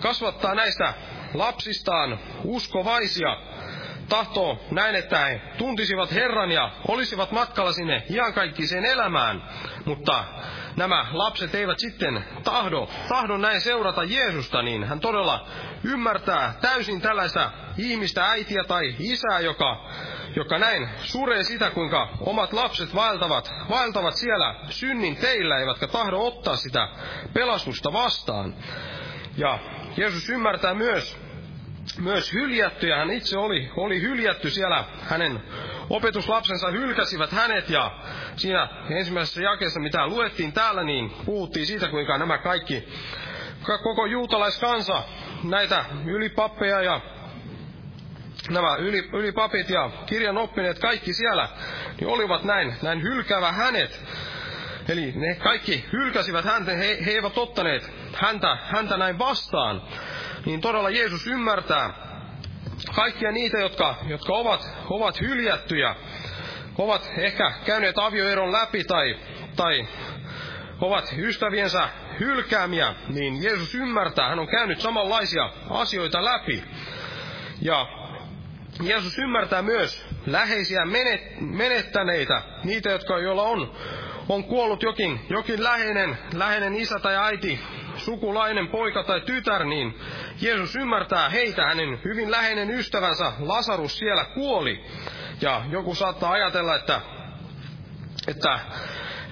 [0.00, 0.94] kasvattaa näistä
[1.34, 3.36] lapsistaan uskovaisia,
[4.08, 9.42] tahtoo näin, että he tuntisivat Herran ja olisivat matkalla sinne iankaikkiseen elämään.
[9.84, 10.24] Mutta
[10.76, 15.46] nämä lapset eivät sitten tahdo, tahdo näin seurata Jeesusta, niin hän todella
[15.84, 19.90] ymmärtää täysin tällaista ihmistä, äitiä tai isää, joka,
[20.36, 26.56] joka näin suree sitä, kuinka omat lapset vaeltavat, vaeltavat siellä synnin teillä, eivätkä tahdo ottaa
[26.56, 26.88] sitä
[27.32, 28.54] pelastusta vastaan.
[29.36, 29.58] Ja
[29.96, 31.18] Jeesus ymmärtää myös,
[31.98, 34.84] myös hyljätty, ja hän itse oli, oli hyljätty siellä.
[35.02, 35.42] Hänen
[35.90, 37.90] opetuslapsensa hylkäsivät hänet, ja
[38.36, 42.88] siinä ensimmäisessä jakeessa, mitä luettiin täällä, niin puhuttiin siitä, kuinka nämä kaikki,
[43.82, 45.02] koko juutalaiskansa,
[45.44, 47.00] näitä ylipappeja ja
[48.50, 51.48] nämä yli, ylipapit ja kirjan oppineet, kaikki siellä,
[52.00, 54.04] niin olivat näin, näin hylkävä hänet.
[54.88, 59.82] Eli ne kaikki hylkäsivät häntä, he, he eivät ottaneet häntä, häntä näin vastaan.
[60.46, 61.94] Niin todella Jeesus ymmärtää
[62.94, 65.94] kaikkia niitä, jotka, jotka ovat, ovat hyljättyjä,
[66.78, 69.16] ovat ehkä käyneet avioeron läpi tai,
[69.56, 69.88] tai
[70.80, 71.88] ovat ystäviensä
[72.20, 76.64] hylkäämiä, niin Jeesus ymmärtää, hän on käynyt samanlaisia asioita läpi.
[77.62, 77.86] Ja
[78.82, 80.80] Jeesus ymmärtää myös läheisiä
[81.40, 83.76] menettäneitä, niitä, jotka, joilla on
[84.28, 87.60] on kuollut jokin, jokin läheinen, läheinen isä tai äiti,
[87.96, 89.98] sukulainen poika tai tytär, niin
[90.40, 94.84] Jeesus ymmärtää heitä, hänen hyvin läheinen ystävänsä Lasarus siellä kuoli.
[95.40, 97.00] Ja joku saattaa ajatella, että,
[98.28, 98.60] että,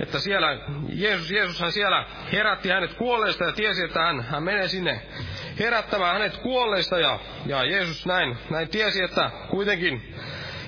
[0.01, 0.49] että siellä,
[0.89, 5.03] Jeesus, Jeesushan siellä herätti hänet kuolleista ja tiesi, että hän, hän menee sinne
[5.59, 6.99] herättämään hänet kuolleista.
[6.99, 10.15] Ja, ja Jeesus näin, näin tiesi, että kuitenkin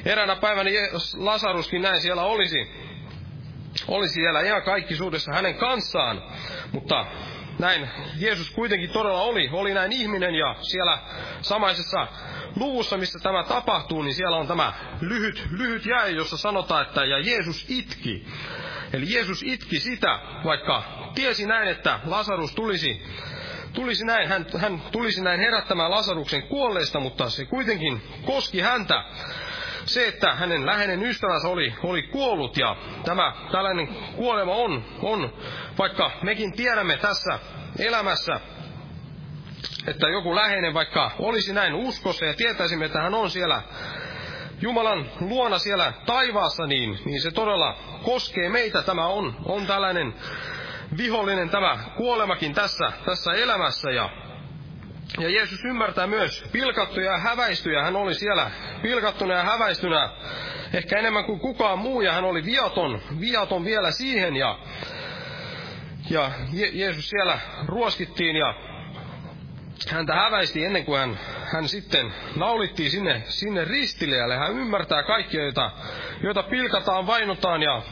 [0.05, 0.71] eräänä päivänä
[1.17, 2.86] Lasaruskin näin siellä olisi
[3.89, 6.23] oli siellä ihan kaikkisuudessa hänen kanssaan,
[6.73, 7.07] mutta
[7.59, 10.99] näin Jeesus kuitenkin todella oli, oli näin ihminen ja siellä
[11.43, 12.07] samaisessa
[12.57, 17.19] luvussa, missä tämä tapahtuu, niin siellä on tämä lyhyt, lyhyt jäi, jossa sanotaan, että ja
[17.19, 18.27] Jeesus itki.
[18.93, 20.83] Eli Jeesus itki sitä, vaikka
[21.15, 23.03] tiesi näin, että Lasarus tulisi,
[23.73, 29.05] tulisi näin, hän, hän tulisi näin herättämään Lasaruksen kuolleista, mutta se kuitenkin koski häntä
[29.87, 35.33] se, että hänen läheinen ystävänsä oli, oli kuollut ja tämä tällainen kuolema on, on,
[35.79, 37.39] vaikka mekin tiedämme tässä
[37.79, 38.41] elämässä,
[39.87, 43.63] että joku läheinen vaikka olisi näin uskossa ja tietäisimme, että hän on siellä
[44.61, 48.83] Jumalan luona siellä taivaassa, niin, niin se todella koskee meitä.
[48.83, 50.15] Tämä on, on tällainen
[50.97, 54.11] vihollinen tämä kuolemakin tässä, tässä elämässä ja
[55.19, 57.83] ja Jeesus ymmärtää myös pilkattuja ja häväistyjä.
[57.83, 58.51] Hän oli siellä
[58.83, 60.11] pilkattuna ja häväistynä
[60.73, 64.37] ehkä enemmän kuin kukaan muu, ja hän oli viaton, viaton vielä siihen.
[64.37, 64.59] Ja,
[66.11, 68.55] ja Je- Jeesus siellä ruoskittiin ja
[69.91, 71.19] häntä häväisti ennen kuin hän,
[71.53, 74.17] hän sitten naulittiin sinne, sinne ristille.
[74.17, 75.71] Ja hän ymmärtää kaikkia, joita,
[76.23, 77.83] joita pilkataan, vainotaan ja,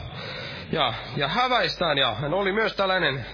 [0.71, 1.97] ja, ja häväistään.
[1.97, 3.25] Ja hän oli myös tällainen,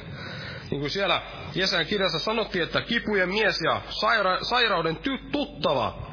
[0.72, 1.22] niin kuin siellä
[1.56, 6.12] Jesajan kirjassa sanottiin, että kipujen mies ja saira- sairauden ty- tuttava.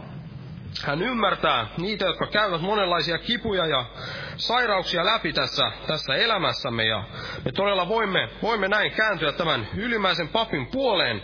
[0.85, 3.85] Hän ymmärtää niitä, jotka käyvät monenlaisia kipuja ja
[4.37, 6.85] sairauksia läpi tässä, tässä elämässämme.
[6.87, 7.05] Ja
[7.45, 11.23] me todella voimme, voimme näin kääntyä tämän ylimmäisen papin puoleen,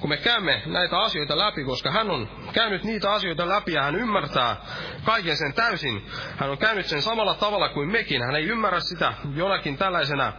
[0.00, 3.96] kun me käymme näitä asioita läpi, koska hän on käynyt niitä asioita läpi ja hän
[3.96, 4.56] ymmärtää
[5.04, 6.06] kaiken sen täysin.
[6.36, 8.22] Hän on käynyt sen samalla tavalla kuin mekin.
[8.22, 10.32] Hän ei ymmärrä sitä jollakin tällaisena,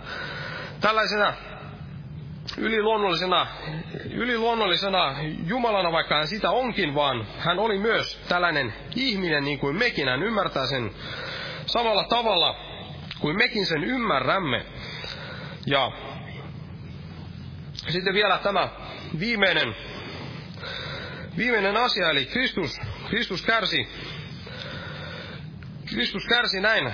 [0.81, 1.33] tällaisena
[2.57, 3.47] yliluonnollisena,
[4.13, 10.07] yliluonnollisena Jumalana, vaikka hän sitä onkin, vaan hän oli myös tällainen ihminen niin kuin mekin.
[10.09, 10.91] Hän ymmärtää sen
[11.65, 12.55] samalla tavalla
[13.19, 14.65] kuin mekin sen ymmärrämme.
[15.65, 15.91] Ja
[17.89, 18.69] sitten vielä tämä
[19.19, 19.75] viimeinen,
[21.37, 22.79] viimeinen asia, eli Kristus,
[23.09, 23.87] Kristus kärsi,
[25.85, 26.93] Kristus kärsi näin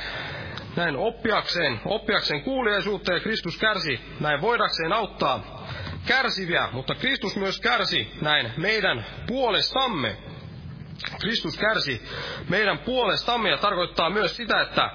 [0.76, 5.53] näin oppiakseen, oppiakseen kuuliaisuutta ja Kristus kärsi näin voidakseen auttaa
[6.06, 10.18] kärsiviä, mutta Kristus myös kärsi näin meidän puolestamme.
[11.22, 12.02] Kristus kärsi
[12.50, 14.90] meidän puolestamme ja tarkoittaa myös sitä, että,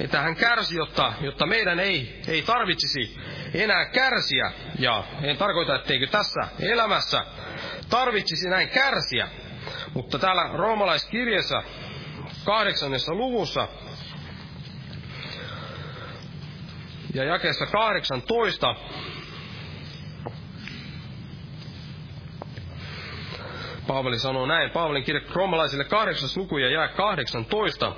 [0.00, 3.16] että hän kärsi, jotta, jotta meidän ei, ei tarvitsisi
[3.54, 4.52] enää kärsiä.
[4.78, 7.24] Ja en tarkoita, etteikö tässä elämässä
[7.90, 9.28] tarvitsisi näin kärsiä,
[9.94, 11.62] Mutta täällä roomalaiskirjassa
[12.44, 13.68] kahdeksannessa luvussa
[17.14, 18.74] ja jakeessa 18
[23.88, 27.92] Paavali sanoo näin, Paavalin kirja roomalaisille kahdeksas luku ja jää 18.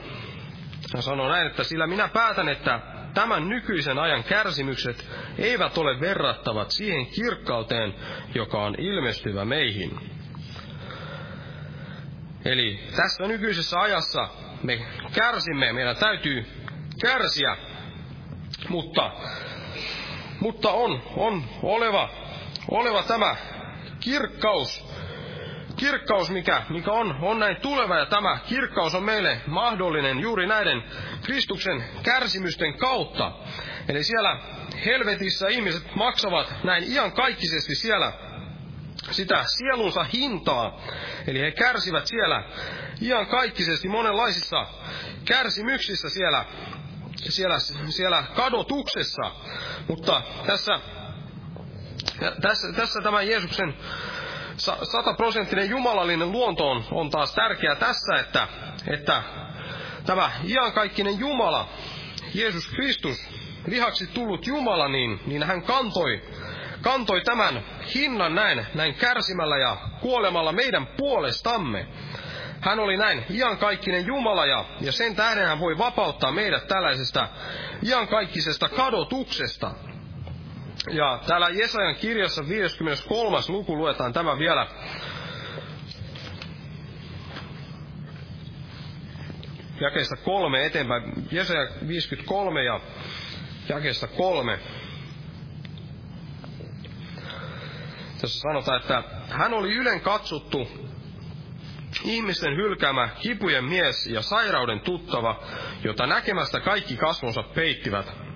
[0.94, 2.80] Hän sanoo näin, että sillä minä päätän, että
[3.14, 7.94] tämän nykyisen ajan kärsimykset eivät ole verrattavat siihen kirkkauteen,
[8.34, 10.00] joka on ilmestyvä meihin.
[12.44, 14.28] Eli tässä nykyisessä ajassa
[14.62, 16.46] me kärsimme, meidän täytyy
[17.02, 17.56] kärsiä,
[18.68, 19.10] mutta,
[20.40, 22.08] mutta on, on oleva,
[22.70, 23.36] oleva tämä
[24.00, 24.89] kirkkaus,
[25.80, 30.84] kirkkaus, mikä, mikä on, on näin tuleva, ja tämä kirkkaus on meille mahdollinen juuri näiden
[31.22, 33.32] Kristuksen kärsimysten kautta.
[33.88, 34.38] Eli siellä
[34.84, 38.12] helvetissä ihmiset maksavat näin iankaikkisesti siellä
[39.10, 40.80] sitä sielunsa hintaa.
[41.26, 42.44] Eli he kärsivät siellä
[43.02, 44.66] iankaikkisesti monenlaisissa
[45.24, 46.44] kärsimyksissä siellä,
[47.16, 47.58] siellä,
[47.88, 49.22] siellä kadotuksessa.
[49.88, 50.80] Mutta tässä,
[52.40, 53.74] tässä, tässä tämä Jeesuksen
[54.82, 58.48] sataprosenttinen jumalallinen luonto on, on taas tärkeä tässä, että,
[58.86, 59.22] että
[60.06, 61.68] tämä iankaikkinen Jumala,
[62.34, 63.28] Jeesus Kristus,
[63.66, 66.22] lihaksi tullut Jumala, niin, niin hän kantoi,
[66.80, 71.86] kantoi tämän hinnan näin, näin kärsimällä ja kuolemalla meidän puolestamme.
[72.60, 77.28] Hän oli näin iankaikkinen Jumala ja, ja sen tähden hän voi vapauttaa meidät tällaisesta
[77.86, 79.70] iankaikkisesta kadotuksesta.
[80.88, 83.38] Ja täällä Jesajan kirjassa 53.
[83.48, 84.66] luku luetaan tämä vielä.
[89.80, 91.28] Jakeesta kolme eteenpäin.
[91.32, 92.80] Jesaja 53 ja
[93.68, 94.58] jakeesta kolme.
[98.20, 100.68] Tässä sanotaan, että hän oli ylen katsottu,
[102.04, 105.42] ihmisten hylkäämä kipujen mies ja sairauden tuttava,
[105.84, 108.29] jota näkemästä kaikki kasvonsa peittivät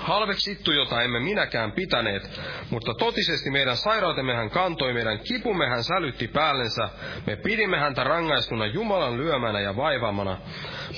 [0.00, 2.40] halveksittu, jota emme minäkään pitäneet,
[2.70, 6.88] mutta totisesti meidän sairautemme hän kantoi, meidän kipumme hän sälytti päällensä,
[7.26, 10.38] me pidimme häntä rangaistuna Jumalan lyömänä ja vaivaamana.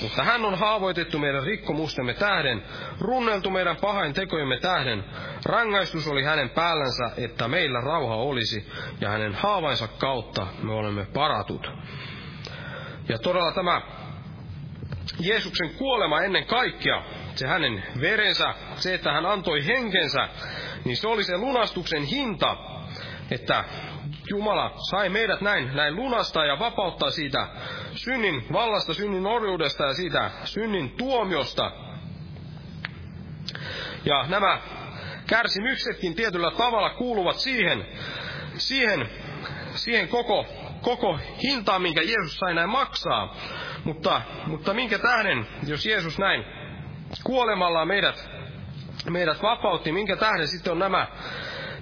[0.01, 2.63] Mutta hän on haavoitettu meidän rikkomustemme tähden,
[2.99, 5.03] runneltu meidän pahain tekojemme tähden.
[5.45, 8.71] Rangaistus oli hänen päällänsä, että meillä rauha olisi,
[9.01, 11.71] ja hänen haavainsa kautta me olemme paratut.
[13.09, 13.81] Ja todella tämä
[15.19, 17.03] Jeesuksen kuolema ennen kaikkea
[17.37, 20.29] se hänen verensä, se, että hän antoi henkensä,
[20.85, 22.57] niin se oli se lunastuksen hinta,
[23.31, 23.63] että
[24.29, 27.47] Jumala sai meidät näin, näin lunastaa ja vapauttaa siitä
[27.95, 31.71] synnin vallasta, synnin orjuudesta ja siitä synnin tuomiosta.
[34.05, 34.61] Ja nämä
[35.27, 37.85] kärsimyksetkin tietyllä tavalla kuuluvat siihen,
[38.57, 39.09] siihen,
[39.75, 40.45] siihen koko,
[40.81, 43.35] koko hintaan, minkä Jeesus sai näin maksaa.
[43.83, 46.56] Mutta, mutta minkä tähden, jos Jeesus näin
[47.23, 48.29] kuolemalla meidät,
[49.09, 51.07] meidät vapautti, minkä tähden sitten on nämä,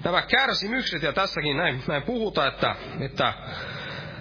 [0.03, 3.33] nämä kärsimykset, ja tässäkin näin, näin puhutaan, että, että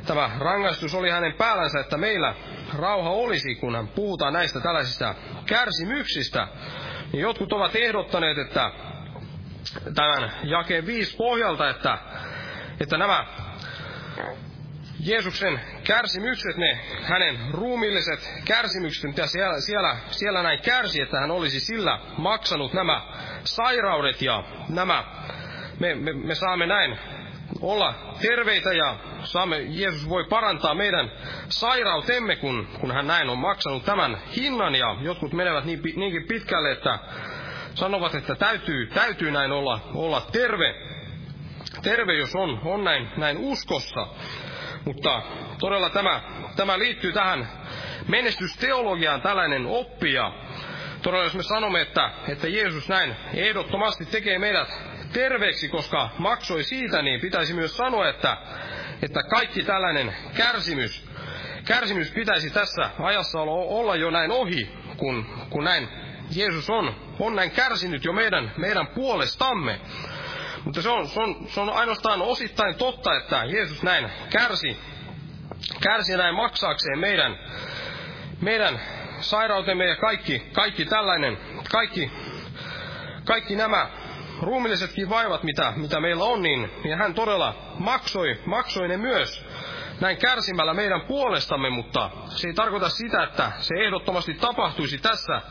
[0.07, 2.35] tämä rangaistus oli hänen päällänsä, että meillä
[2.79, 5.15] rauha olisi, kun puhutaan näistä tällaisista
[5.47, 6.49] kärsimyksistä.
[7.13, 8.71] Niin jotkut ovat ehdottaneet, että
[9.95, 11.99] tämän jakeen viisi pohjalta, että,
[12.81, 13.27] että nämä
[15.05, 21.61] Jeesuksen kärsimykset, ne hänen ruumilliset kärsimykset, mitä siellä, siellä, siellä näin kärsi, että hän olisi
[21.61, 23.03] sillä maksanut nämä
[23.45, 25.05] sairaudet ja nämä,
[25.81, 26.99] me, me, me saamme näin
[27.61, 31.11] olla terveitä ja saamme, Jeesus voi parantaa meidän
[31.49, 36.73] sairautemme, kun, kun hän näin on maksanut tämän hinnan ja jotkut menevät niin, niinkin pitkälle,
[36.73, 36.99] että
[37.75, 40.75] sanovat, että täytyy, täytyy näin olla, olla terve,
[41.83, 44.07] terve, jos on, on näin, näin uskossa.
[44.85, 45.23] Mutta
[45.59, 46.23] todella tämä,
[46.57, 47.49] tämä liittyy tähän
[48.09, 50.33] menestysteologiaan tällainen oppia.
[51.03, 54.69] todella jos me sanomme, että, että Jeesus näin ehdottomasti tekee meidät
[55.13, 58.37] terveeksi, koska maksoi siitä, niin pitäisi myös sanoa, että,
[59.03, 61.09] että kaikki tällainen kärsimys,
[61.65, 65.89] kärsimys pitäisi tässä ajassa olla, jo näin ohi, kun, kun näin
[66.31, 69.81] Jeesus on, on näin kärsinyt jo meidän, meidän puolestamme.
[70.65, 74.77] Mutta se on, se, on, se on ainoastaan osittain totta, että Jeesus näin kärsi,
[75.81, 77.39] kärsi näin maksaakseen meidän,
[78.41, 78.81] meidän
[79.21, 81.39] sairautemme ja kaikki, kaikki tällainen,
[81.71, 82.11] kaikki,
[83.25, 83.91] kaikki nämä
[84.41, 89.47] ruumillisetkin vaivat, mitä, mitä meillä on, niin, niin hän todella maksoi, maksoi ne myös
[90.01, 95.43] näin kärsimällä meidän puolestamme, mutta se ei tarkoita sitä, että se ehdottomasti tapahtuisi tässä,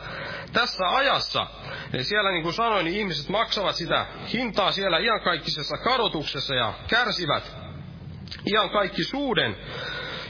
[0.52, 1.46] tässä ajassa.
[1.92, 7.56] Eli siellä niin kuin sanoin, niin ihmiset maksavat sitä hintaa siellä iankaikkisessa kadotuksessa ja kärsivät,
[8.46, 9.56] ihan kaikki suuden.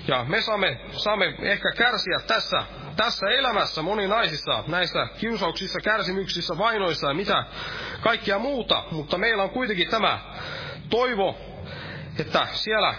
[0.09, 2.63] Ja me saamme, saamme ehkä kärsiä tässä,
[2.97, 7.45] tässä elämässä moninaisissa näissä kiusauksissa, kärsimyksissä, vainoissa ja mitä
[8.01, 10.19] kaikkia muuta, mutta meillä on kuitenkin tämä
[10.91, 11.39] toivo,
[12.19, 12.95] että siellä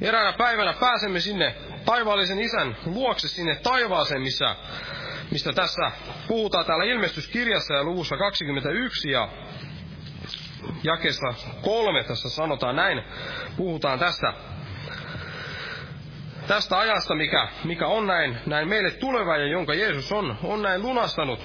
[0.00, 1.54] eräänä päivänä pääsemme sinne
[1.84, 4.56] taivaallisen isän luokse sinne taivaaseen, missä,
[5.30, 5.90] mistä tässä
[6.28, 9.28] puhutaan täällä ilmestyskirjassa ja luvussa 21 ja
[10.82, 13.02] jakessa kolme tässä sanotaan näin,
[13.56, 14.32] puhutaan tästä,
[16.46, 20.82] tästä ajasta, mikä, mikä on näin, näin meille tuleva ja jonka Jeesus on, on näin
[20.82, 21.40] lunastanut,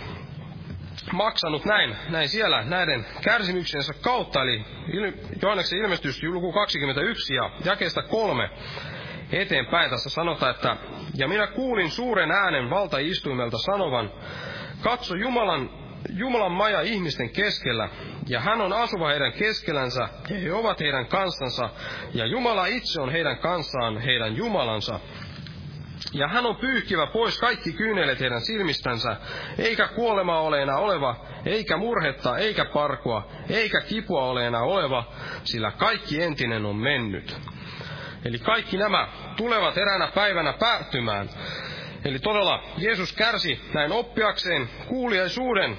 [1.13, 4.65] maksanut näin, näin siellä näiden kärsimyksensä kautta, eli
[5.41, 8.49] Johanneksen ilmestys luku 21 ja jakeesta kolme
[9.31, 10.77] eteenpäin tässä sanotaan, että
[11.17, 14.11] ja minä kuulin suuren äänen valtaistuimelta sanovan,
[14.81, 15.69] katso Jumalan
[16.09, 17.89] Jumalan maja ihmisten keskellä,
[18.29, 21.69] ja hän on asuva heidän keskellänsä, ja he ovat heidän kansansa,
[22.13, 24.99] ja Jumala itse on heidän kanssaan heidän Jumalansa.
[26.11, 29.17] Ja hän on pyyhkivä pois kaikki kyynelet heidän silmistänsä,
[29.57, 35.13] eikä kuolema ole enää oleva, eikä murhetta, eikä parkua, eikä kipua ole enää oleva,
[35.43, 37.37] sillä kaikki entinen on mennyt.
[38.25, 39.07] Eli kaikki nämä
[39.37, 41.29] tulevat eräänä päivänä päättymään.
[42.05, 45.77] Eli todella Jeesus kärsi näin oppiakseen kuuliaisuuden,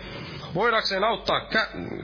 [0.55, 1.40] voidakseen auttaa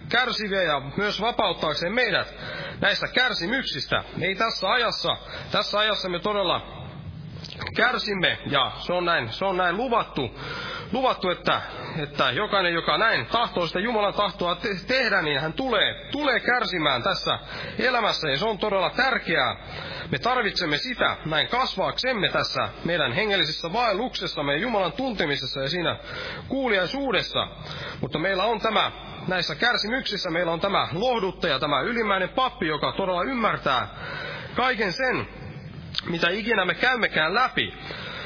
[0.09, 2.34] kärsiviä ja myös vapauttaakseen meidät
[2.80, 4.05] näistä kärsimyksistä.
[4.20, 5.16] Ei tässä ajassa,
[5.52, 6.80] tässä ajassa me todella
[7.76, 8.38] kärsimme.
[8.47, 10.30] Ja se on näin, se on näin luvattu,
[10.92, 11.62] luvattu että,
[11.98, 17.02] että jokainen, joka näin tahtoo sitä Jumalan tahtoa te- tehdä, niin hän tulee, tulee kärsimään
[17.02, 17.38] tässä
[17.78, 18.28] elämässä.
[18.28, 19.56] Ja se on todella tärkeää.
[20.10, 25.97] Me tarvitsemme sitä näin kasvaaksemme tässä meidän hengellisessä vaelluksessamme ja Jumalan tuntemisessa ja siinä
[26.48, 27.48] kuuliaisuudessa.
[28.01, 28.92] Mutta meillä on tämä
[29.28, 33.88] näissä kärsimyksissä meillä on tämä lohduttaja, tämä ylimmäinen pappi, joka todella ymmärtää
[34.55, 35.28] kaiken sen,
[36.08, 37.74] mitä ikinä me käymmekään läpi.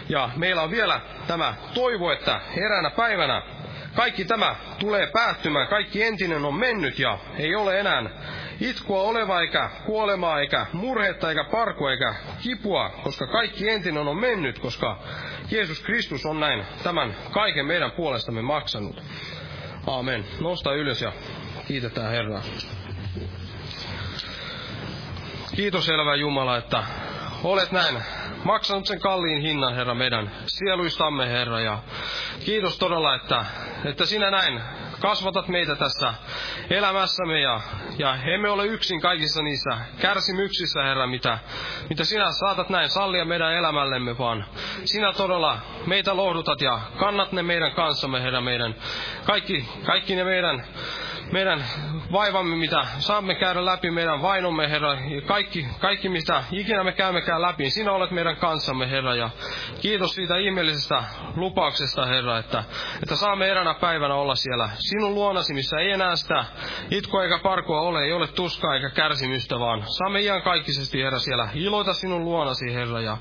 [0.09, 3.43] Ja meillä on vielä tämä toivo, että eräänä päivänä
[3.95, 8.03] kaikki tämä tulee päättymään, kaikki entinen on mennyt ja ei ole enää
[8.61, 14.59] itkua oleva eikä kuolemaa eikä murhetta eikä parkua eikä kipua, koska kaikki entinen on mennyt,
[14.59, 14.99] koska
[15.51, 19.03] Jeesus Kristus on näin tämän kaiken meidän puolestamme maksanut.
[19.86, 20.24] Aamen.
[20.41, 21.12] Nosta ylös ja
[21.66, 22.43] kiitetään Herraa.
[25.57, 26.85] Kiitos elävä Jumala, että
[27.45, 28.03] olet näin
[28.45, 31.61] maksanut sen kalliin hinnan, Herra, meidän sieluistamme, Herra.
[31.61, 31.79] Ja
[32.45, 33.45] kiitos todella, että,
[33.85, 34.61] että sinä näin
[35.01, 36.15] kasvatat meitä tässä
[36.71, 37.61] elämässämme ja,
[37.99, 41.39] ja emme ole yksin kaikissa niissä kärsimyksissä, Herra, mitä,
[41.89, 44.45] mitä sinä saatat näin sallia meidän elämällemme, vaan
[44.85, 48.75] sinä todella meitä lohdutat ja kannat ne meidän kanssamme, Herra, meidän
[49.25, 50.65] kaikki, kaikki ne meidän
[51.33, 51.65] meidän
[52.13, 54.97] vaivamme, mitä saamme käydä läpi, meidän vainomme, Herra,
[55.27, 59.31] kaikki, kaikki mitä ikinä me käymmekään läpi, sinä olet meidän kanssamme, Herra, ja
[59.81, 61.05] kiitos siitä ihmeellisestä
[61.37, 62.65] lupauksesta, Herra, että,
[63.03, 66.45] että saamme eräänä päivänä olla siellä sinun luonasi, missä ei enää sitä
[66.91, 71.49] itkoa eikä parkua ole, ei ole tuskaa eikä kärsimystä, vaan saamme ihan kaikkisesti, Herra, siellä
[71.55, 73.17] iloita sinun luonasi, Herra, ja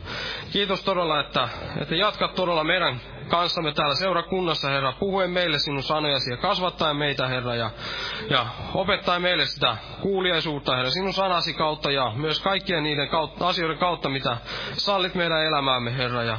[0.52, 1.50] kiitos todella, että,
[1.82, 3.02] että jatkat todella meidän
[3.34, 7.70] kanssamme täällä seurakunnassa, Herra, puhuen meille sinun sanojasi ja kasvattaen meitä, Herra, ja,
[8.30, 13.78] ja opettaen meille sitä kuuliaisuutta, Herra, sinun sanasi kautta ja myös kaikkien niiden kautta, asioiden
[13.78, 14.38] kautta, mitä
[14.74, 16.38] sallit meidän elämäämme, Herra, ja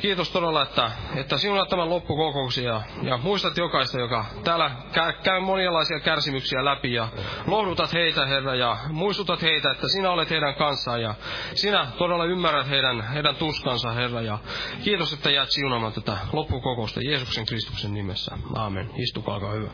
[0.00, 5.40] kiitos todella, että, että sinulla tämän loppukokouksia ja, ja muistat jokaista, joka täällä käy, käy
[5.40, 7.08] monialaisia kärsimyksiä läpi ja
[7.46, 11.14] lohdutat heitä, Herra, ja muistutat heitä, että sinä olet heidän kanssaan ja
[11.54, 14.38] sinä todella ymmärrät heidän, heidän tuskansa, Herra, ja
[14.84, 18.38] kiitos, että jäät siunaamaan tätä loppukokousta Jeesuksen Kristuksen nimessä.
[18.54, 18.90] Aamen.
[18.96, 19.70] Istukaa, hyvä.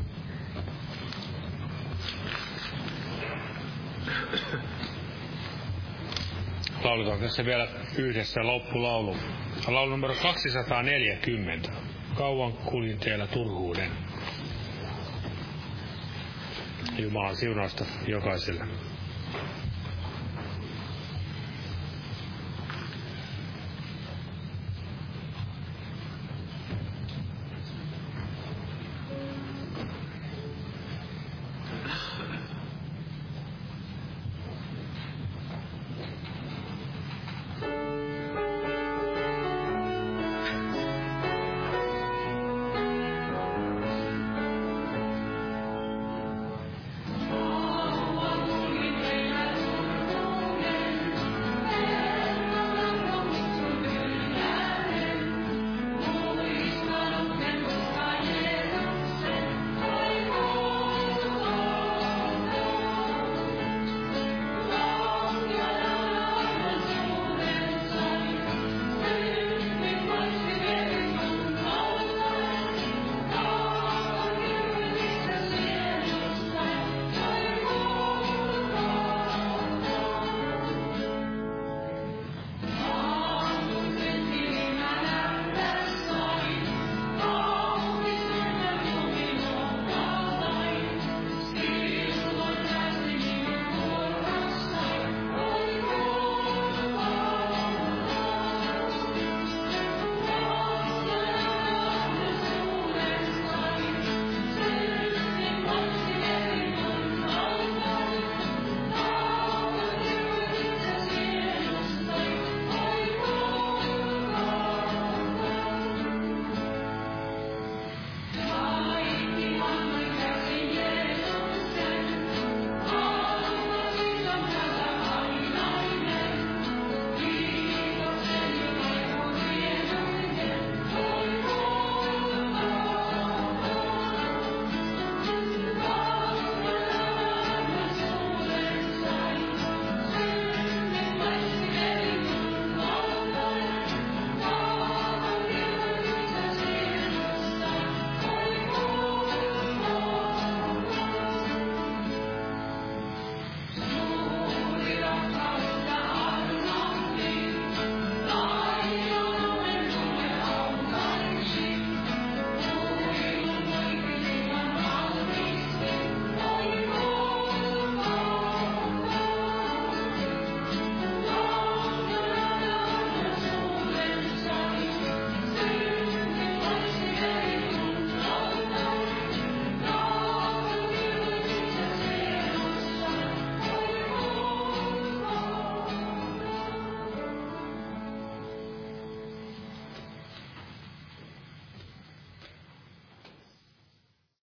[6.85, 7.69] Lauletaan tässä vielä
[7.99, 9.17] yhdessä loppulaulu.
[9.69, 11.73] Laulu numero 240.
[12.15, 13.91] Kauan kuljin teillä turhuuden.
[16.99, 18.65] Jumalan siunausta jokaiselle.